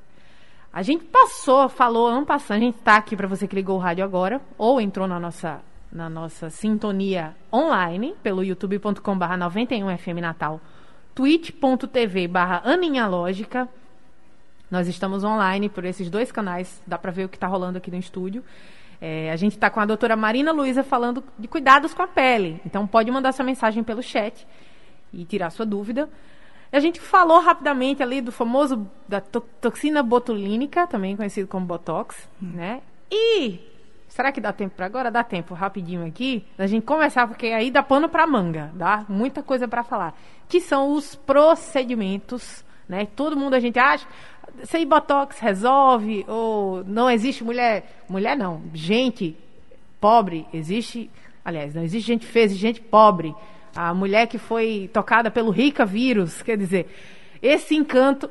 [0.72, 3.80] A gente passou, falou, ano passado, a gente está aqui para você que ligou o
[3.80, 5.60] rádio agora, ou entrou na nossa
[5.96, 10.60] na nossa sintonia online, pelo youtube.com barra 91FM Natal,
[11.14, 13.66] twitch.tv barra Aninha Lógica.
[14.70, 17.90] Nós estamos online por esses dois canais, dá para ver o que está rolando aqui
[17.90, 18.44] no estúdio.
[19.00, 22.60] É, a gente está com a doutora Marina Luiza falando de cuidados com a pele.
[22.66, 24.46] Então pode mandar sua mensagem pelo chat
[25.14, 26.10] e tirar sua dúvida.
[26.70, 32.28] A gente falou rapidamente ali do famoso da to toxina botulínica, também conhecido como Botox,
[32.40, 32.82] né?
[33.10, 33.75] E
[34.16, 35.10] Será que dá tempo para agora?
[35.10, 39.42] Dá tempo, rapidinho aqui, a gente conversar, porque aí dá pano para manga, dá muita
[39.42, 40.18] coisa para falar.
[40.48, 43.06] Que são os procedimentos, né?
[43.14, 44.06] Todo mundo a gente acha,
[44.64, 49.36] se botox resolve ou não existe mulher, mulher não, gente
[50.00, 51.10] pobre existe,
[51.44, 53.34] aliás, não existe gente feia, existe gente pobre.
[53.74, 56.88] A mulher que foi tocada pelo rica vírus, quer dizer,
[57.42, 58.30] esse encanto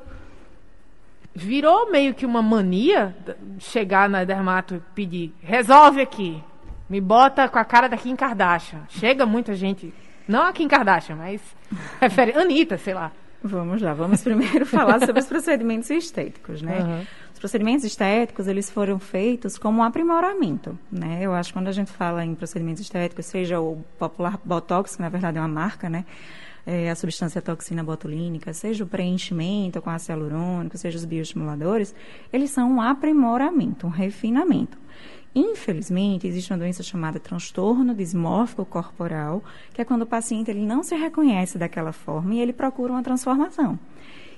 [1.36, 3.16] virou meio que uma mania
[3.60, 6.42] chegar na dermato e pedir, resolve aqui,
[6.90, 8.84] me bota com a cara da Kim Kardashian.
[8.88, 9.94] Chega muita gente,
[10.28, 11.42] não a Kim Kardashian, mas
[12.00, 13.12] refere Anitta, sei lá.
[13.44, 16.80] Vamos lá, vamos primeiro falar sobre os procedimentos estéticos, né?
[16.80, 17.06] Uhum.
[17.32, 21.20] Os procedimentos estéticos, eles foram feitos como um aprimoramento, né?
[21.22, 25.02] Eu acho que quando a gente fala em procedimentos estéticos, seja o popular Botox, que
[25.02, 26.06] na verdade é uma marca, né?
[26.66, 31.94] É, a substância toxina botulínica, seja o preenchimento com ácido hialurônico, seja os bioestimuladores,
[32.34, 34.78] eles são um aprimoramento, um refinamento.
[35.36, 40.82] Infelizmente, existe uma doença chamada transtorno dismórfico corporal, que é quando o paciente ele não
[40.82, 43.78] se reconhece daquela forma e ele procura uma transformação.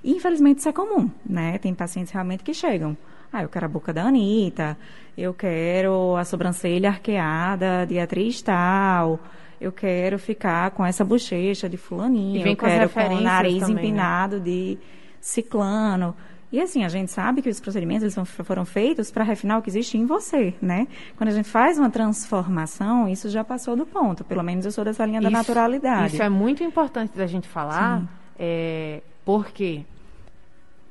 [0.03, 1.59] E, infelizmente, isso é comum, né?
[1.59, 2.97] Tem pacientes realmente que chegam.
[3.31, 4.75] Ah, eu quero a boca da Anitta,
[5.15, 9.19] eu quero a sobrancelha arqueada de atriz tal,
[9.59, 13.81] eu quero ficar com essa bochecha de fulaninho, eu quero com o nariz também, né?
[13.81, 14.43] empinado né?
[14.43, 14.77] de
[15.19, 16.15] ciclano.
[16.49, 18.15] E assim, a gente sabe que os procedimentos
[18.45, 20.87] foram feitos para refinar o que existe em você, né?
[21.17, 24.23] Quando a gente faz uma transformação, isso já passou do ponto.
[24.23, 26.13] Pelo menos eu sou dessa linha isso, da naturalidade.
[26.13, 28.03] Isso é muito importante da gente falar,
[28.39, 29.83] é, porque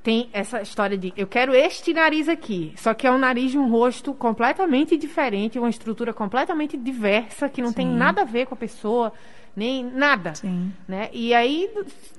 [0.07, 3.59] tem essa história de eu quero este nariz aqui, só que é um nariz de
[3.59, 7.75] um rosto completamente diferente, uma estrutura completamente diversa, que não Sim.
[7.75, 9.13] tem nada a ver com a pessoa,
[9.57, 10.37] nem nada.
[10.37, 10.73] Sim.
[10.87, 11.11] Né?
[11.13, 11.69] E aí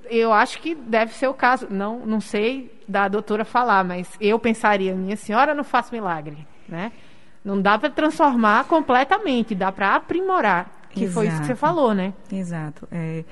[0.10, 4.38] eu acho que deve ser o caso, não, não sei da doutora falar, mas eu
[4.38, 6.92] pensaria, minha senhora, não faço milagre, né?
[7.42, 11.14] Não dá para transformar completamente, dá para aprimorar, que Exato.
[11.14, 12.14] foi isso que você falou, né?
[12.30, 12.86] Exato.
[12.92, 13.24] É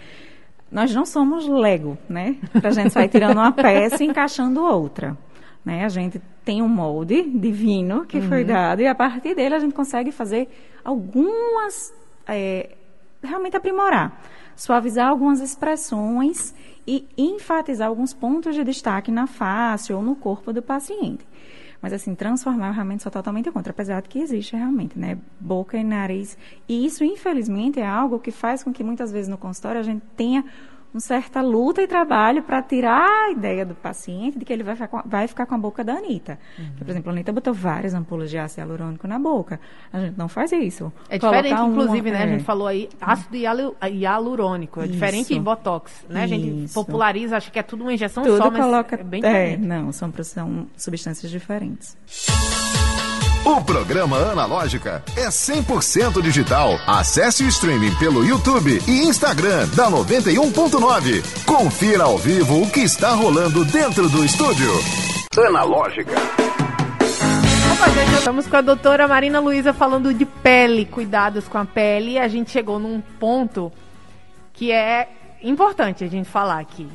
[0.72, 2.38] nós não somos Lego, né?
[2.52, 5.18] Para a gente sair tirando uma peça e encaixando outra.
[5.64, 5.84] Né?
[5.84, 8.28] A gente tem um molde divino que uhum.
[8.28, 10.48] foi dado e a partir dele a gente consegue fazer
[10.84, 11.92] algumas,
[12.28, 12.76] é,
[13.24, 14.22] realmente aprimorar,
[14.56, 16.54] suavizar algumas expressões
[16.88, 21.26] e enfatizar alguns pontos de destaque na face ou no corpo do paciente.
[21.86, 25.20] Mas, assim, transformar realmente sou totalmente contra, apesar de que existe realmente, né?
[25.40, 26.36] Boca e nariz.
[26.68, 30.02] E isso, infelizmente, é algo que faz com que muitas vezes no consultório a gente
[30.18, 30.44] tenha
[30.96, 34.76] uma certa luta e trabalho para tirar a ideia do paciente de que ele vai
[34.76, 36.40] ficar com, vai ficar com a boca da Anitta.
[36.58, 36.72] Uhum.
[36.78, 39.60] Por exemplo, a Anitta botou várias ampolas de ácido hialurônico na boca.
[39.92, 40.92] A gente não faz isso.
[41.10, 42.20] É diferente, uma, inclusive, né?
[42.20, 42.24] É.
[42.24, 44.80] A gente falou aí, ácido hialurônico.
[44.80, 44.94] É isso.
[44.94, 46.24] diferente de Botox, né?
[46.24, 46.74] A gente isso.
[46.74, 49.64] populariza, acha que é tudo uma injeção tudo só, mas coloca, é bem diferente.
[49.64, 51.98] É, não, são, são substâncias diferentes.
[53.46, 56.80] O programa Analógica é 100% digital.
[56.88, 61.46] Acesse o streaming pelo YouTube e Instagram da 91.9.
[61.46, 64.72] Confira ao vivo o que está rolando dentro do estúdio.
[65.38, 66.16] Analógica.
[67.72, 72.14] Opa, gente, estamos com a doutora Marina Luiza falando de pele, cuidados com a pele.
[72.14, 73.72] E a gente chegou num ponto
[74.54, 75.08] que é
[75.44, 76.90] importante a gente falar aqui.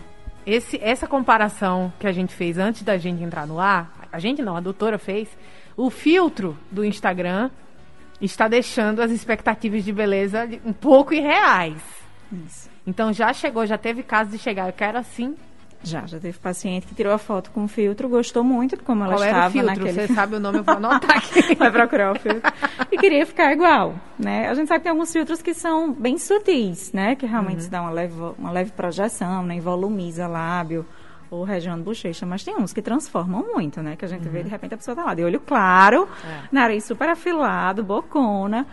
[0.45, 4.43] Esse, essa comparação que a gente fez antes da gente entrar no ar, a gente
[4.43, 5.29] não, a doutora fez
[5.81, 7.51] o filtro do Instagram
[8.21, 11.81] está deixando as expectativas de beleza um pouco irreais.
[12.31, 12.69] Isso.
[12.87, 15.35] Então já chegou, já teve caso de chegar, eu quero assim.
[15.83, 19.03] Já, já teve paciente que tirou a foto com o filtro, gostou muito de como
[19.03, 19.71] ela Qual estava era o filtro?
[19.71, 20.07] naquele.
[20.07, 21.55] Você sabe o nome, eu vou anotar aqui.
[21.55, 22.53] Vai procurar o filtro.
[22.93, 24.49] E queria ficar igual, né?
[24.51, 27.17] A gente sabe que tem alguns filtros que são bem sutis, né?
[27.17, 27.71] Que realmente uhum.
[27.71, 29.59] dá uma leve, uma leve projeção, né?
[29.59, 30.85] Volumiza lábio
[31.31, 33.97] ou região bochecha, mas tem uns que transformam muito, né?
[33.97, 34.33] Que a gente uhum.
[34.33, 36.49] vê, de repente, a pessoa tá lá de olho claro, é.
[36.51, 38.67] nariz super afilado, bocona,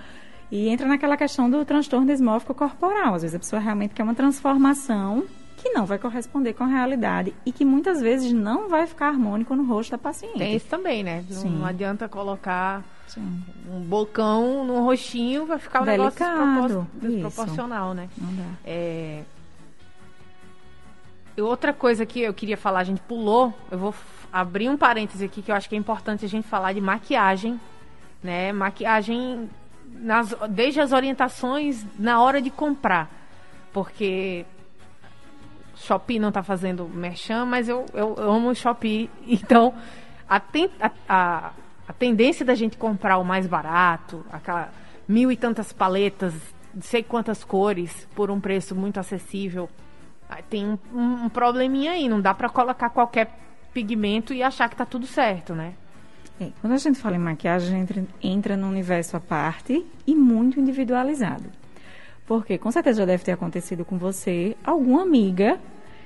[0.51, 3.13] e entra naquela questão do transtorno desmórfico corporal.
[3.13, 5.25] Às vezes a pessoa realmente quer uma transformação
[5.57, 9.55] que não vai corresponder com a realidade e que muitas vezes não vai ficar harmônico
[9.55, 10.37] no rosto da paciente.
[10.37, 11.25] Tem isso também, né?
[11.29, 13.43] Não, não adianta colocar Sim.
[13.69, 16.45] um bocão no rostinho, vai ficar um Delicado.
[16.45, 18.07] negócio desproporcional, né?
[18.17, 18.43] Não dá.
[18.63, 19.23] É,
[21.41, 23.93] outra coisa que eu queria falar, a gente pulou, eu vou
[24.31, 27.59] abrir um parêntese aqui que eu acho que é importante a gente falar de maquiagem,
[28.23, 28.51] né?
[28.51, 29.49] Maquiagem
[29.85, 33.09] nas, desde as orientações na hora de comprar,
[33.71, 34.45] porque
[35.75, 39.73] Shopee não está fazendo merchan, mas eu, eu, amo Shopee, então
[40.27, 41.51] a, ten, a, a,
[41.87, 44.71] a tendência da gente comprar o mais barato, aquela
[45.07, 46.33] mil e tantas paletas,
[46.81, 49.69] sei quantas cores, por um preço muito acessível
[50.49, 53.29] tem um, um, probleminha aí, não dá para colocar qualquer
[53.73, 55.73] pigmento e achar que tá tudo certo, né?
[56.39, 59.85] É, quando a gente fala em maquiagem, a gente entra, entra num universo à parte
[60.05, 61.45] e muito individualizado.
[62.25, 65.59] Porque com certeza já deve ter acontecido com você alguma amiga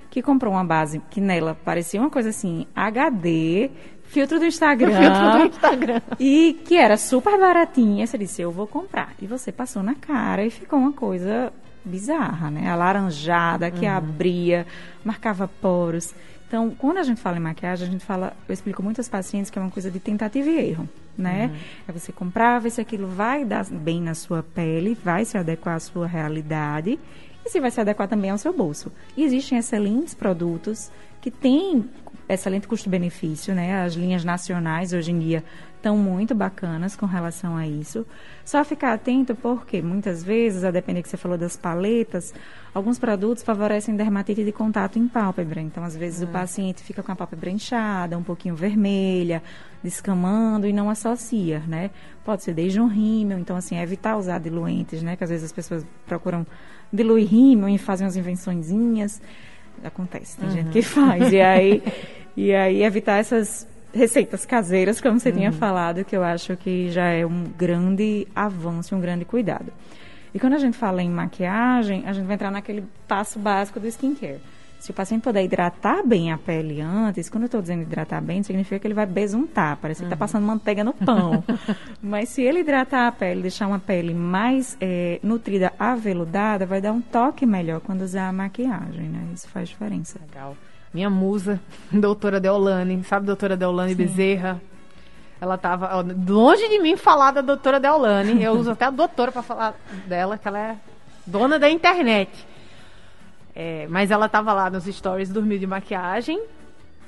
[0.09, 3.71] que comprou uma base que nela parecia uma coisa assim, HD,
[4.03, 4.91] filtro do Instagram.
[5.01, 6.01] filtro do Instagram.
[6.19, 8.05] E que era super baratinha.
[8.05, 9.13] Você disse, eu vou comprar.
[9.21, 11.51] E você passou na cara e ficou uma coisa
[11.83, 12.69] bizarra, né?
[12.69, 13.91] Alaranjada, que uhum.
[13.91, 14.67] abria,
[15.03, 16.13] marcava poros.
[16.47, 19.49] Então, quando a gente fala em maquiagem, a gente fala, eu explico muito aos pacientes
[19.49, 21.45] que é uma coisa de tentativa e erro, né?
[21.45, 21.59] Uhum.
[21.87, 25.75] É você comprar, ver se aquilo vai dar bem na sua pele, vai se adequar
[25.75, 26.99] à sua realidade
[27.45, 28.91] e se vai se adequar também ao seu bolso.
[29.15, 30.91] E existem excelentes produtos
[31.21, 31.89] que têm
[32.27, 33.83] excelente custo-benefício, né?
[33.83, 35.43] As linhas nacionais hoje em dia
[35.81, 38.05] estão muito bacanas com relação a isso.
[38.45, 42.33] Só ficar atento porque muitas vezes, a depender que você falou das paletas,
[42.73, 45.59] alguns produtos favorecem dermatite de contato em pálpebra.
[45.59, 46.31] Então, às vezes, o hum.
[46.31, 49.41] paciente fica com a pálpebra inchada, um pouquinho vermelha,
[49.83, 51.89] descamando e não associa, né?
[52.23, 55.15] Pode ser desde um rímel, então, assim, é evitar usar diluentes, né?
[55.15, 56.45] Que às vezes as pessoas procuram
[56.93, 59.19] diluir rímel e fazem umas invençõezinhas.
[59.83, 60.55] Acontece, tem uhum.
[60.55, 61.33] gente que faz.
[61.33, 61.81] E aí,
[62.37, 65.35] e aí evitar essas receitas caseiras, como você uhum.
[65.35, 69.71] tinha falado, que eu acho que já é um grande avanço, um grande cuidado.
[70.33, 73.87] E quando a gente fala em maquiagem, a gente vai entrar naquele passo básico do
[73.87, 74.39] skincare.
[74.79, 78.41] Se o paciente puder hidratar bem a pele antes, quando eu estou dizendo hidratar bem,
[78.41, 80.19] significa que ele vai besuntar, parece que está uhum.
[80.19, 81.43] passando manteiga no pão.
[82.01, 86.93] Mas se ele hidratar a pele, deixar uma pele mais é, nutrida, aveludada, vai dar
[86.93, 89.27] um toque melhor quando usar a maquiagem, né?
[89.35, 90.19] Isso faz diferença.
[90.19, 90.57] Legal.
[90.93, 91.59] Minha musa,
[91.91, 93.97] doutora Deolane, sabe doutora Deolane Sim.
[93.97, 94.61] Bezerra?
[95.39, 98.43] Ela estava longe de mim falar da doutora Deolane.
[98.43, 99.75] Eu uso até a doutora para falar
[100.05, 100.77] dela, que ela é
[101.25, 102.45] dona da internet.
[103.55, 106.39] É, mas ela tava lá nos stories dormindo de maquiagem.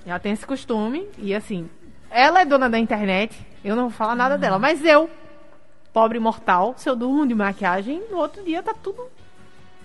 [0.05, 1.07] Ela tem esse costume.
[1.19, 1.69] E assim,
[2.09, 3.39] ela é dona da internet.
[3.63, 4.41] Eu não vou falar nada uhum.
[4.41, 4.57] dela.
[4.57, 5.09] Mas eu,
[5.93, 9.05] pobre mortal, se eu durmo de maquiagem, no outro dia tá tudo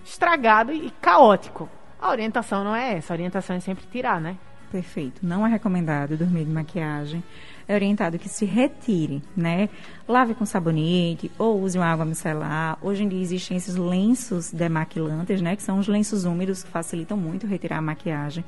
[0.04, 1.68] estragado e caótico.
[2.00, 3.12] A orientação não é essa.
[3.12, 4.36] A orientação é sempre tirar, né?
[4.70, 5.24] Perfeito.
[5.24, 7.22] Não é recomendado dormir de maquiagem
[7.68, 9.68] é orientado que se retire, né?
[10.08, 12.78] Lave com sabonete ou use uma água micelar.
[12.80, 15.54] Hoje em dia existem esses lenços demaquilantes, né?
[15.54, 18.42] Que são os lenços úmidos que facilitam muito retirar a maquiagem.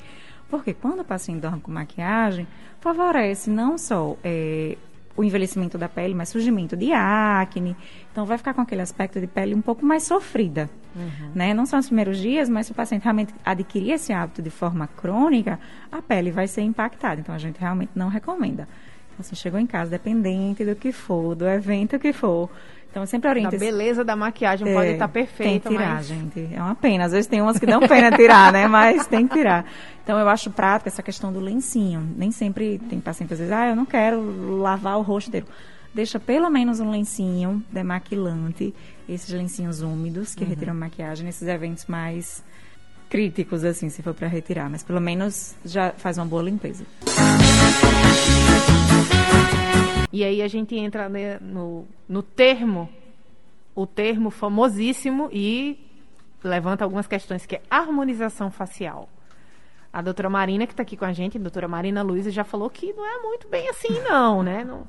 [0.48, 2.48] Porque quando o paciente dorme com maquiagem,
[2.80, 4.78] favorece não só é,
[5.20, 7.76] o envelhecimento da pele, mas surgimento de acne.
[8.11, 10.70] Então, vai ficar com aquele aspecto de pele um pouco mais sofrida.
[10.96, 11.30] Uhum.
[11.35, 11.52] Né?
[11.52, 14.87] Não são os primeiros dias, mas se o paciente realmente adquirir esse hábito de forma
[14.87, 15.61] crônica,
[15.92, 17.20] a pele vai ser impactada.
[17.20, 18.66] Então, a gente realmente não recomenda.
[19.18, 22.48] Assim, chegou em casa, dependente do que for, do evento que for.
[22.90, 23.55] Então, eu sempre oriento.
[23.55, 26.07] A beleza da maquiagem é, pode estar perfeita, Tem que tirar, mas...
[26.07, 26.48] gente.
[26.53, 27.05] É uma pena.
[27.05, 28.66] Às vezes tem umas que dão pena tirar, né?
[28.66, 29.64] Mas tem que tirar.
[30.03, 32.07] Então, eu acho prático essa questão do lencinho.
[32.16, 35.46] Nem sempre tem paciente, às vezes, ah, eu não quero lavar o rosto dele.
[35.94, 38.74] Deixa pelo menos um lencinho demaquilante,
[39.09, 40.50] esses lencinhos úmidos que uhum.
[40.50, 42.44] retiram maquiagem nesses eventos mais
[43.09, 44.68] críticos, assim, se for para retirar.
[44.70, 46.85] Mas pelo menos já faz uma boa limpeza.
[50.12, 52.88] E aí a gente entra né, no, no termo,
[53.75, 55.79] o termo famosíssimo e
[56.42, 59.09] levanta algumas questões, que é harmonização facial.
[59.92, 62.70] A doutora Marina, que está aqui com a gente, a doutora Marina Luiza, já falou
[62.70, 64.64] que não é muito bem assim, não, né?
[64.64, 64.87] Não,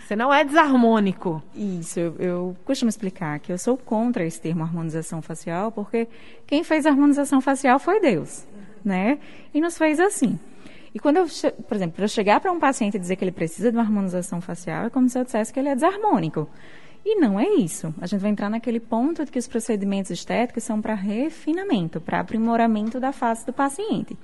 [0.00, 1.42] você não é desarmônico.
[1.54, 6.08] Isso, eu, eu costumo explicar que eu sou contra esse termo harmonização facial, porque
[6.46, 8.46] quem fez a harmonização facial foi Deus,
[8.84, 9.18] né?
[9.54, 10.38] E nos fez assim.
[10.94, 11.26] E quando eu,
[11.66, 14.40] por exemplo, para chegar para um paciente e dizer que ele precisa de uma harmonização
[14.40, 16.48] facial, é como se eu dissesse que ele é desarmônico.
[17.04, 17.92] E não é isso.
[18.00, 22.20] A gente vai entrar naquele ponto de que os procedimentos estéticos são para refinamento, para
[22.20, 24.16] aprimoramento da face do paciente.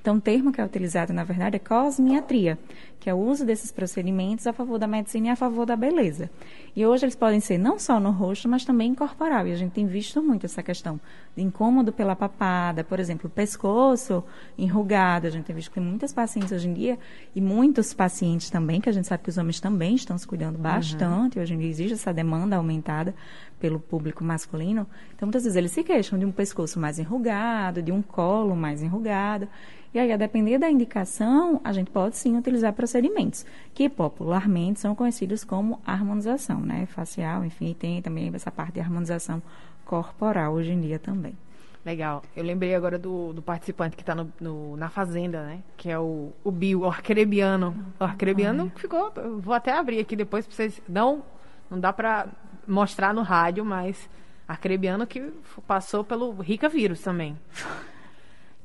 [0.00, 2.58] Então, o termo que é utilizado, na verdade, é cosmiatria,
[2.98, 6.30] que é o uso desses procedimentos a favor da medicina e a favor da beleza.
[6.74, 9.46] E hoje eles podem ser não só no rosto, mas também corporal.
[9.46, 10.98] E a gente tem visto muito essa questão
[11.36, 14.22] incômodo pela papada, por exemplo, o pescoço
[14.58, 15.26] enrugado.
[15.26, 16.98] A gente tem visto que tem muitas pacientes hoje em dia,
[17.34, 20.56] e muitos pacientes também, que a gente sabe que os homens também estão se cuidando
[20.56, 20.62] uhum.
[20.62, 21.36] bastante.
[21.36, 21.42] Uhum.
[21.42, 23.14] Hoje em dia existe essa demanda aumentada
[23.58, 24.86] pelo público masculino.
[25.14, 28.82] Então, muitas vezes eles se queixam de um pescoço mais enrugado, de um colo mais
[28.82, 29.48] enrugado.
[29.92, 34.94] E aí, a depender da indicação, a gente pode sim utilizar procedimentos, que popularmente são
[34.94, 36.86] conhecidos como harmonização, né?
[36.86, 39.42] Facial, enfim, tem também essa parte de harmonização
[39.84, 41.36] corporal hoje em dia também.
[41.84, 42.22] Legal.
[42.36, 45.62] Eu lembrei agora do, do participante que está na Fazenda, né?
[45.76, 47.74] Que é o, o Bill, o arcrebiano.
[47.98, 49.12] O arcrebiano ficou.
[49.38, 50.82] Vou até abrir aqui depois para vocês.
[50.86, 51.22] Não,
[51.70, 52.28] não dá para
[52.68, 54.10] mostrar no rádio, mas
[54.46, 55.32] arcrebiano que
[55.66, 57.36] passou pelo Rica vírus também.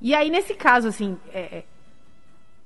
[0.01, 1.65] E aí, nesse caso, assim, é, é,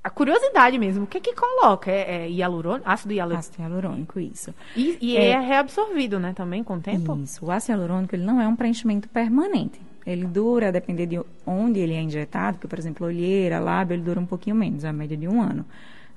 [0.02, 1.90] a curiosidade mesmo, o que que coloca?
[1.90, 3.48] É, é hialurônico, ácido hialurônico?
[3.48, 4.54] Ácido hialurônico, isso.
[4.74, 7.18] E, e é, é, reabsorvido, né, também, com o tempo?
[7.22, 7.44] Isso.
[7.44, 9.80] O ácido hialurônico, ele não é um preenchimento permanente.
[10.06, 14.02] Ele dura, a depender de onde ele é injetado, porque, por exemplo, olheira, lábio, ele
[14.02, 15.66] dura um pouquinho menos, a média de um ano.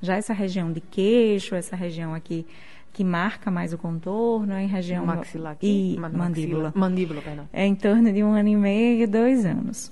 [0.02, 2.46] Já essa região de queixo, essa região aqui
[2.94, 5.06] que marca mais o contorno, é em região...
[5.06, 5.96] Maxilar aqui?
[5.96, 6.72] E mandíbula.
[6.76, 7.50] Mandíbula, perdão.
[7.52, 9.92] É em torno de um ano e meio, dois anos.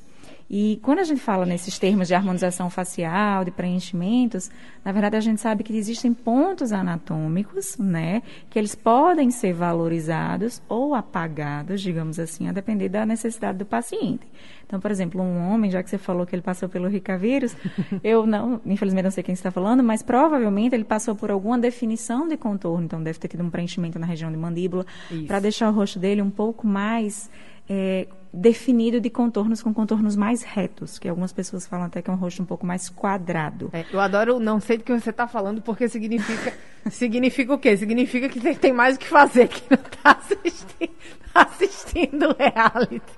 [0.53, 4.51] E quando a gente fala nesses termos de harmonização facial, de preenchimentos,
[4.83, 10.61] na verdade a gente sabe que existem pontos anatômicos, né, que eles podem ser valorizados
[10.67, 14.27] ou apagados, digamos assim, a depender da necessidade do paciente.
[14.67, 17.55] Então, por exemplo, um homem, já que você falou que ele passou pelo Ricavírus,
[18.03, 22.27] eu não, infelizmente não sei quem está falando, mas provavelmente ele passou por alguma definição
[22.27, 24.85] de contorno, então deve ter tido um preenchimento na região de mandíbula,
[25.27, 27.31] para deixar o rosto dele um pouco mais
[27.69, 32.13] é, definido de contornos com contornos mais retos, que algumas pessoas falam até que é
[32.13, 33.69] um rosto um pouco mais quadrado.
[33.73, 36.53] É, eu adoro, não sei do que você está falando, porque significa
[36.89, 37.75] significa o quê?
[37.75, 40.91] Significa que você tem mais o que fazer, que não está assistindo,
[41.35, 43.13] assistindo reality.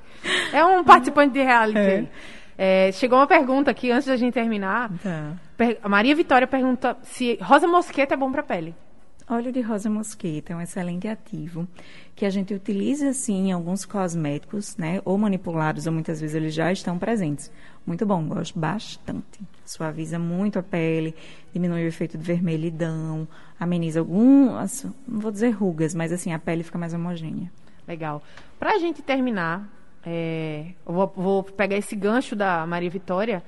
[0.51, 1.79] É um participante de reality.
[1.79, 2.07] É.
[2.55, 4.89] É, chegou uma pergunta aqui antes da gente terminar.
[5.01, 5.33] Tá.
[5.81, 8.75] a Maria Vitória pergunta se rosa mosqueta é bom para pele.
[9.27, 11.65] Óleo de rosa mosqueta é um excelente ativo
[12.13, 15.01] que a gente utiliza assim em alguns cosméticos, né?
[15.05, 17.49] Ou manipulados, ou muitas vezes eles já estão presentes.
[17.85, 19.39] Muito bom, gosto bastante.
[19.65, 21.15] Suaviza muito a pele,
[21.53, 23.25] diminui o efeito de vermelhidão,
[23.57, 27.49] ameniza algumas, não vou dizer rugas, mas assim a pele fica mais homogênea.
[27.87, 28.21] Legal.
[28.59, 29.67] Para a gente terminar,
[30.05, 33.41] é, eu vou, vou pegar esse gancho da Maria Vitória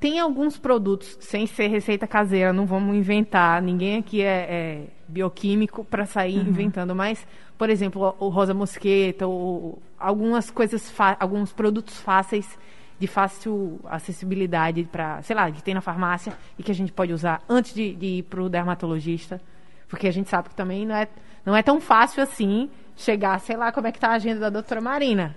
[0.00, 5.84] tem alguns produtos, sem ser receita caseira, não vamos inventar, ninguém aqui é, é bioquímico
[5.84, 6.48] para sair uhum.
[6.48, 7.26] inventando, mas,
[7.58, 10.90] por exemplo, o, rosa mosqueta, ou, algumas coisas,
[11.20, 12.58] alguns produtos fáceis,
[12.98, 17.12] de fácil acessibilidade para, sei lá, que tem na farmácia e que a gente pode
[17.14, 19.40] usar antes de, de ir para o dermatologista,
[19.88, 21.08] porque a gente sabe que também não é,
[21.44, 24.50] não é tão fácil assim chegar, sei lá, como é que está a agenda da
[24.50, 25.34] doutora Marina.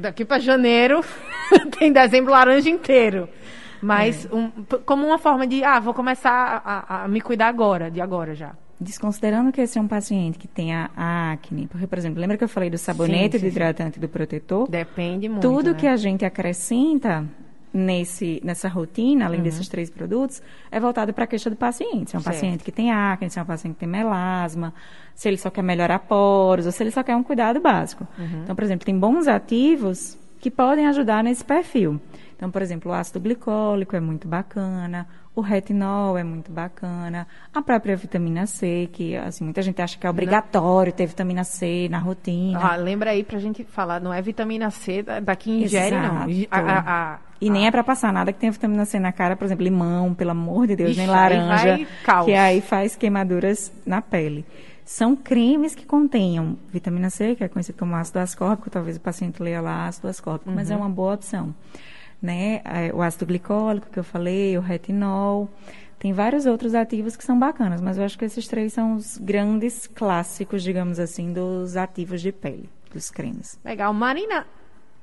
[0.00, 1.04] Daqui para janeiro
[1.78, 3.28] tem dezembro laranja inteiro.
[3.80, 4.34] Mas é.
[4.34, 4.50] um,
[4.84, 8.54] como uma forma de, ah, vou começar a, a, me cuidar agora, de agora já.
[8.80, 10.90] Desconsiderando que esse é um paciente que tem a,
[11.32, 14.00] acne, porque, por exemplo, lembra que eu falei do sabonete, sim, sim, do hidratante e
[14.00, 14.68] do protetor?
[14.68, 15.42] Depende muito.
[15.42, 15.76] Tudo né?
[15.76, 17.24] que a gente acrescenta
[17.78, 19.44] nesse, nessa rotina, além uhum.
[19.44, 22.10] desses três produtos, é voltado para a queixa do paciente.
[22.10, 22.34] Se é um certo.
[22.34, 24.74] paciente que tem acne, se é um paciente que tem melasma,
[25.14, 28.06] se ele só quer melhorar poros, ou se ele só quer um cuidado básico.
[28.18, 28.42] Uhum.
[28.42, 32.00] Então, por exemplo, tem bons ativos que podem ajudar nesse perfil.
[32.36, 37.62] Então, por exemplo, o ácido glicólico é muito bacana, o retinol é muito bacana, a
[37.62, 41.98] própria vitamina C, que assim, muita gente acha que é obrigatório ter vitamina C na
[41.98, 42.60] rotina.
[42.60, 46.14] Ah, lembra aí pra gente falar, não é vitamina C daqui ingere, Exato.
[46.14, 46.26] não.
[46.50, 49.36] A, a, a, e nem é para passar nada que tenha vitamina C na cara,
[49.36, 51.86] por exemplo, limão, pelo amor de Deus, Ixi, nem laranja, aí
[52.24, 54.44] que aí faz queimaduras na pele.
[54.84, 59.42] São cremes que contenham vitamina C, que é conhecido como ácido ascórbico, talvez o paciente
[59.42, 60.56] leia lá ácido ascórbico, uhum.
[60.56, 60.80] mas é uhum.
[60.80, 61.54] uma boa opção.
[62.20, 62.60] Né?
[62.64, 65.48] É, o ácido glicólico que eu falei, o retinol,
[65.98, 69.18] tem vários outros ativos que são bacanas, mas eu acho que esses três são os
[69.18, 73.58] grandes clássicos, digamos assim, dos ativos de pele, dos cremes.
[73.64, 73.92] Legal.
[73.92, 74.46] Marina,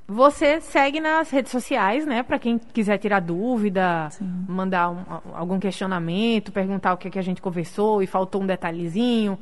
[0.08, 2.22] você segue nas redes sociais, né?
[2.22, 4.44] Para quem quiser tirar dúvida, Sim.
[4.48, 5.04] mandar um,
[5.34, 9.36] algum questionamento, perguntar o que, que a gente conversou e faltou um detalhezinho.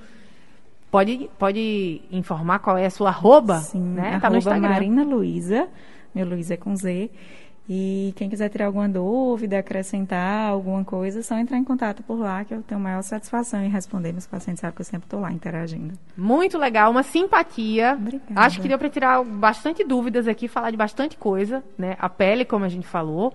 [0.91, 4.19] Pode, pode informar qual é a sua arroba, Sim, né?
[4.21, 4.59] Tá arroba.
[4.59, 5.69] Marina Luiza,
[6.15, 7.11] meu Luiza é com Z.
[7.67, 12.19] E quem quiser tirar alguma dúvida, acrescentar alguma coisa, é só entrar em contato por
[12.19, 14.12] lá, que eu tenho maior satisfação em responder.
[14.12, 15.95] Meus pacientes sabem que eu sempre estou lá interagindo.
[16.15, 17.95] Muito legal, uma simpatia.
[17.95, 18.33] Obrigada.
[18.37, 21.97] Acho que deu para tirar bastante dúvidas aqui, falar de bastante coisa, né?
[21.99, 23.33] A pele, como a gente falou,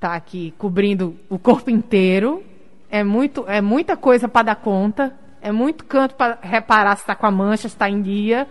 [0.00, 2.42] tá aqui cobrindo o corpo inteiro.
[2.90, 5.14] É muito, é muita coisa para dar conta.
[5.42, 8.48] É muito canto para reparar se está com a mancha, se está em dia.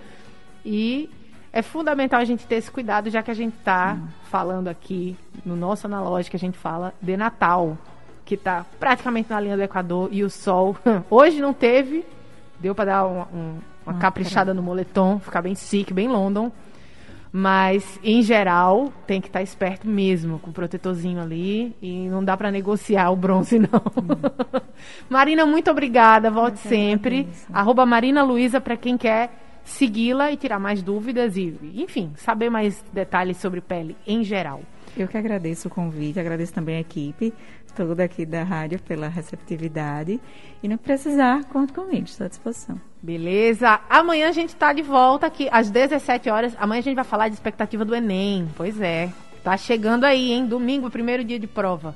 [0.64, 1.10] E
[1.52, 5.56] é fundamental a gente ter esse cuidado, já que a gente está falando aqui no
[5.56, 7.78] nosso analógico, a gente fala de Natal,
[8.24, 10.78] que está praticamente na linha do Equador e o sol.
[11.10, 12.06] Hoje não teve,
[12.60, 14.62] deu para dar um, um, uma ah, caprichada caramba.
[14.62, 16.52] no moletom, ficar bem chique, bem London.
[17.32, 21.76] Mas, em geral, tem que estar tá esperto mesmo, com o protetorzinho ali.
[21.80, 23.68] E não dá para negociar o bronze, não.
[23.68, 24.60] Hum.
[25.08, 26.32] Marina, muito obrigada.
[26.32, 27.28] Volte sempre.
[27.54, 29.30] Arroba Marina Luiza para quem quer
[29.70, 34.62] segui-la e tirar mais dúvidas e, enfim, saber mais detalhes sobre pele em geral.
[34.98, 37.34] Eu que agradeço o convite, agradeço também a equipe
[37.76, 40.20] toda aqui da rádio pela receptividade.
[40.62, 42.80] E não precisar, conta comigo, estou à disposição.
[43.02, 43.80] Beleza.
[43.90, 46.56] Amanhã a gente está de volta aqui às 17 horas.
[46.60, 48.50] Amanhã a gente vai falar de expectativa do Enem.
[48.58, 49.10] Pois é.
[49.44, 50.46] Tá chegando aí, hein?
[50.46, 51.96] Domingo, primeiro dia de prova.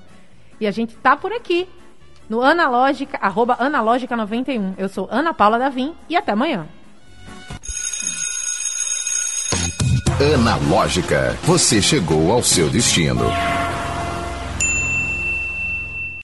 [0.60, 1.68] E a gente tá por aqui.
[2.30, 4.76] No Analógica, arroba Analógica91.
[4.78, 6.66] Eu sou Ana Paula Davim e até amanhã.
[10.22, 11.38] analógica.
[11.44, 13.26] Você chegou ao seu destino.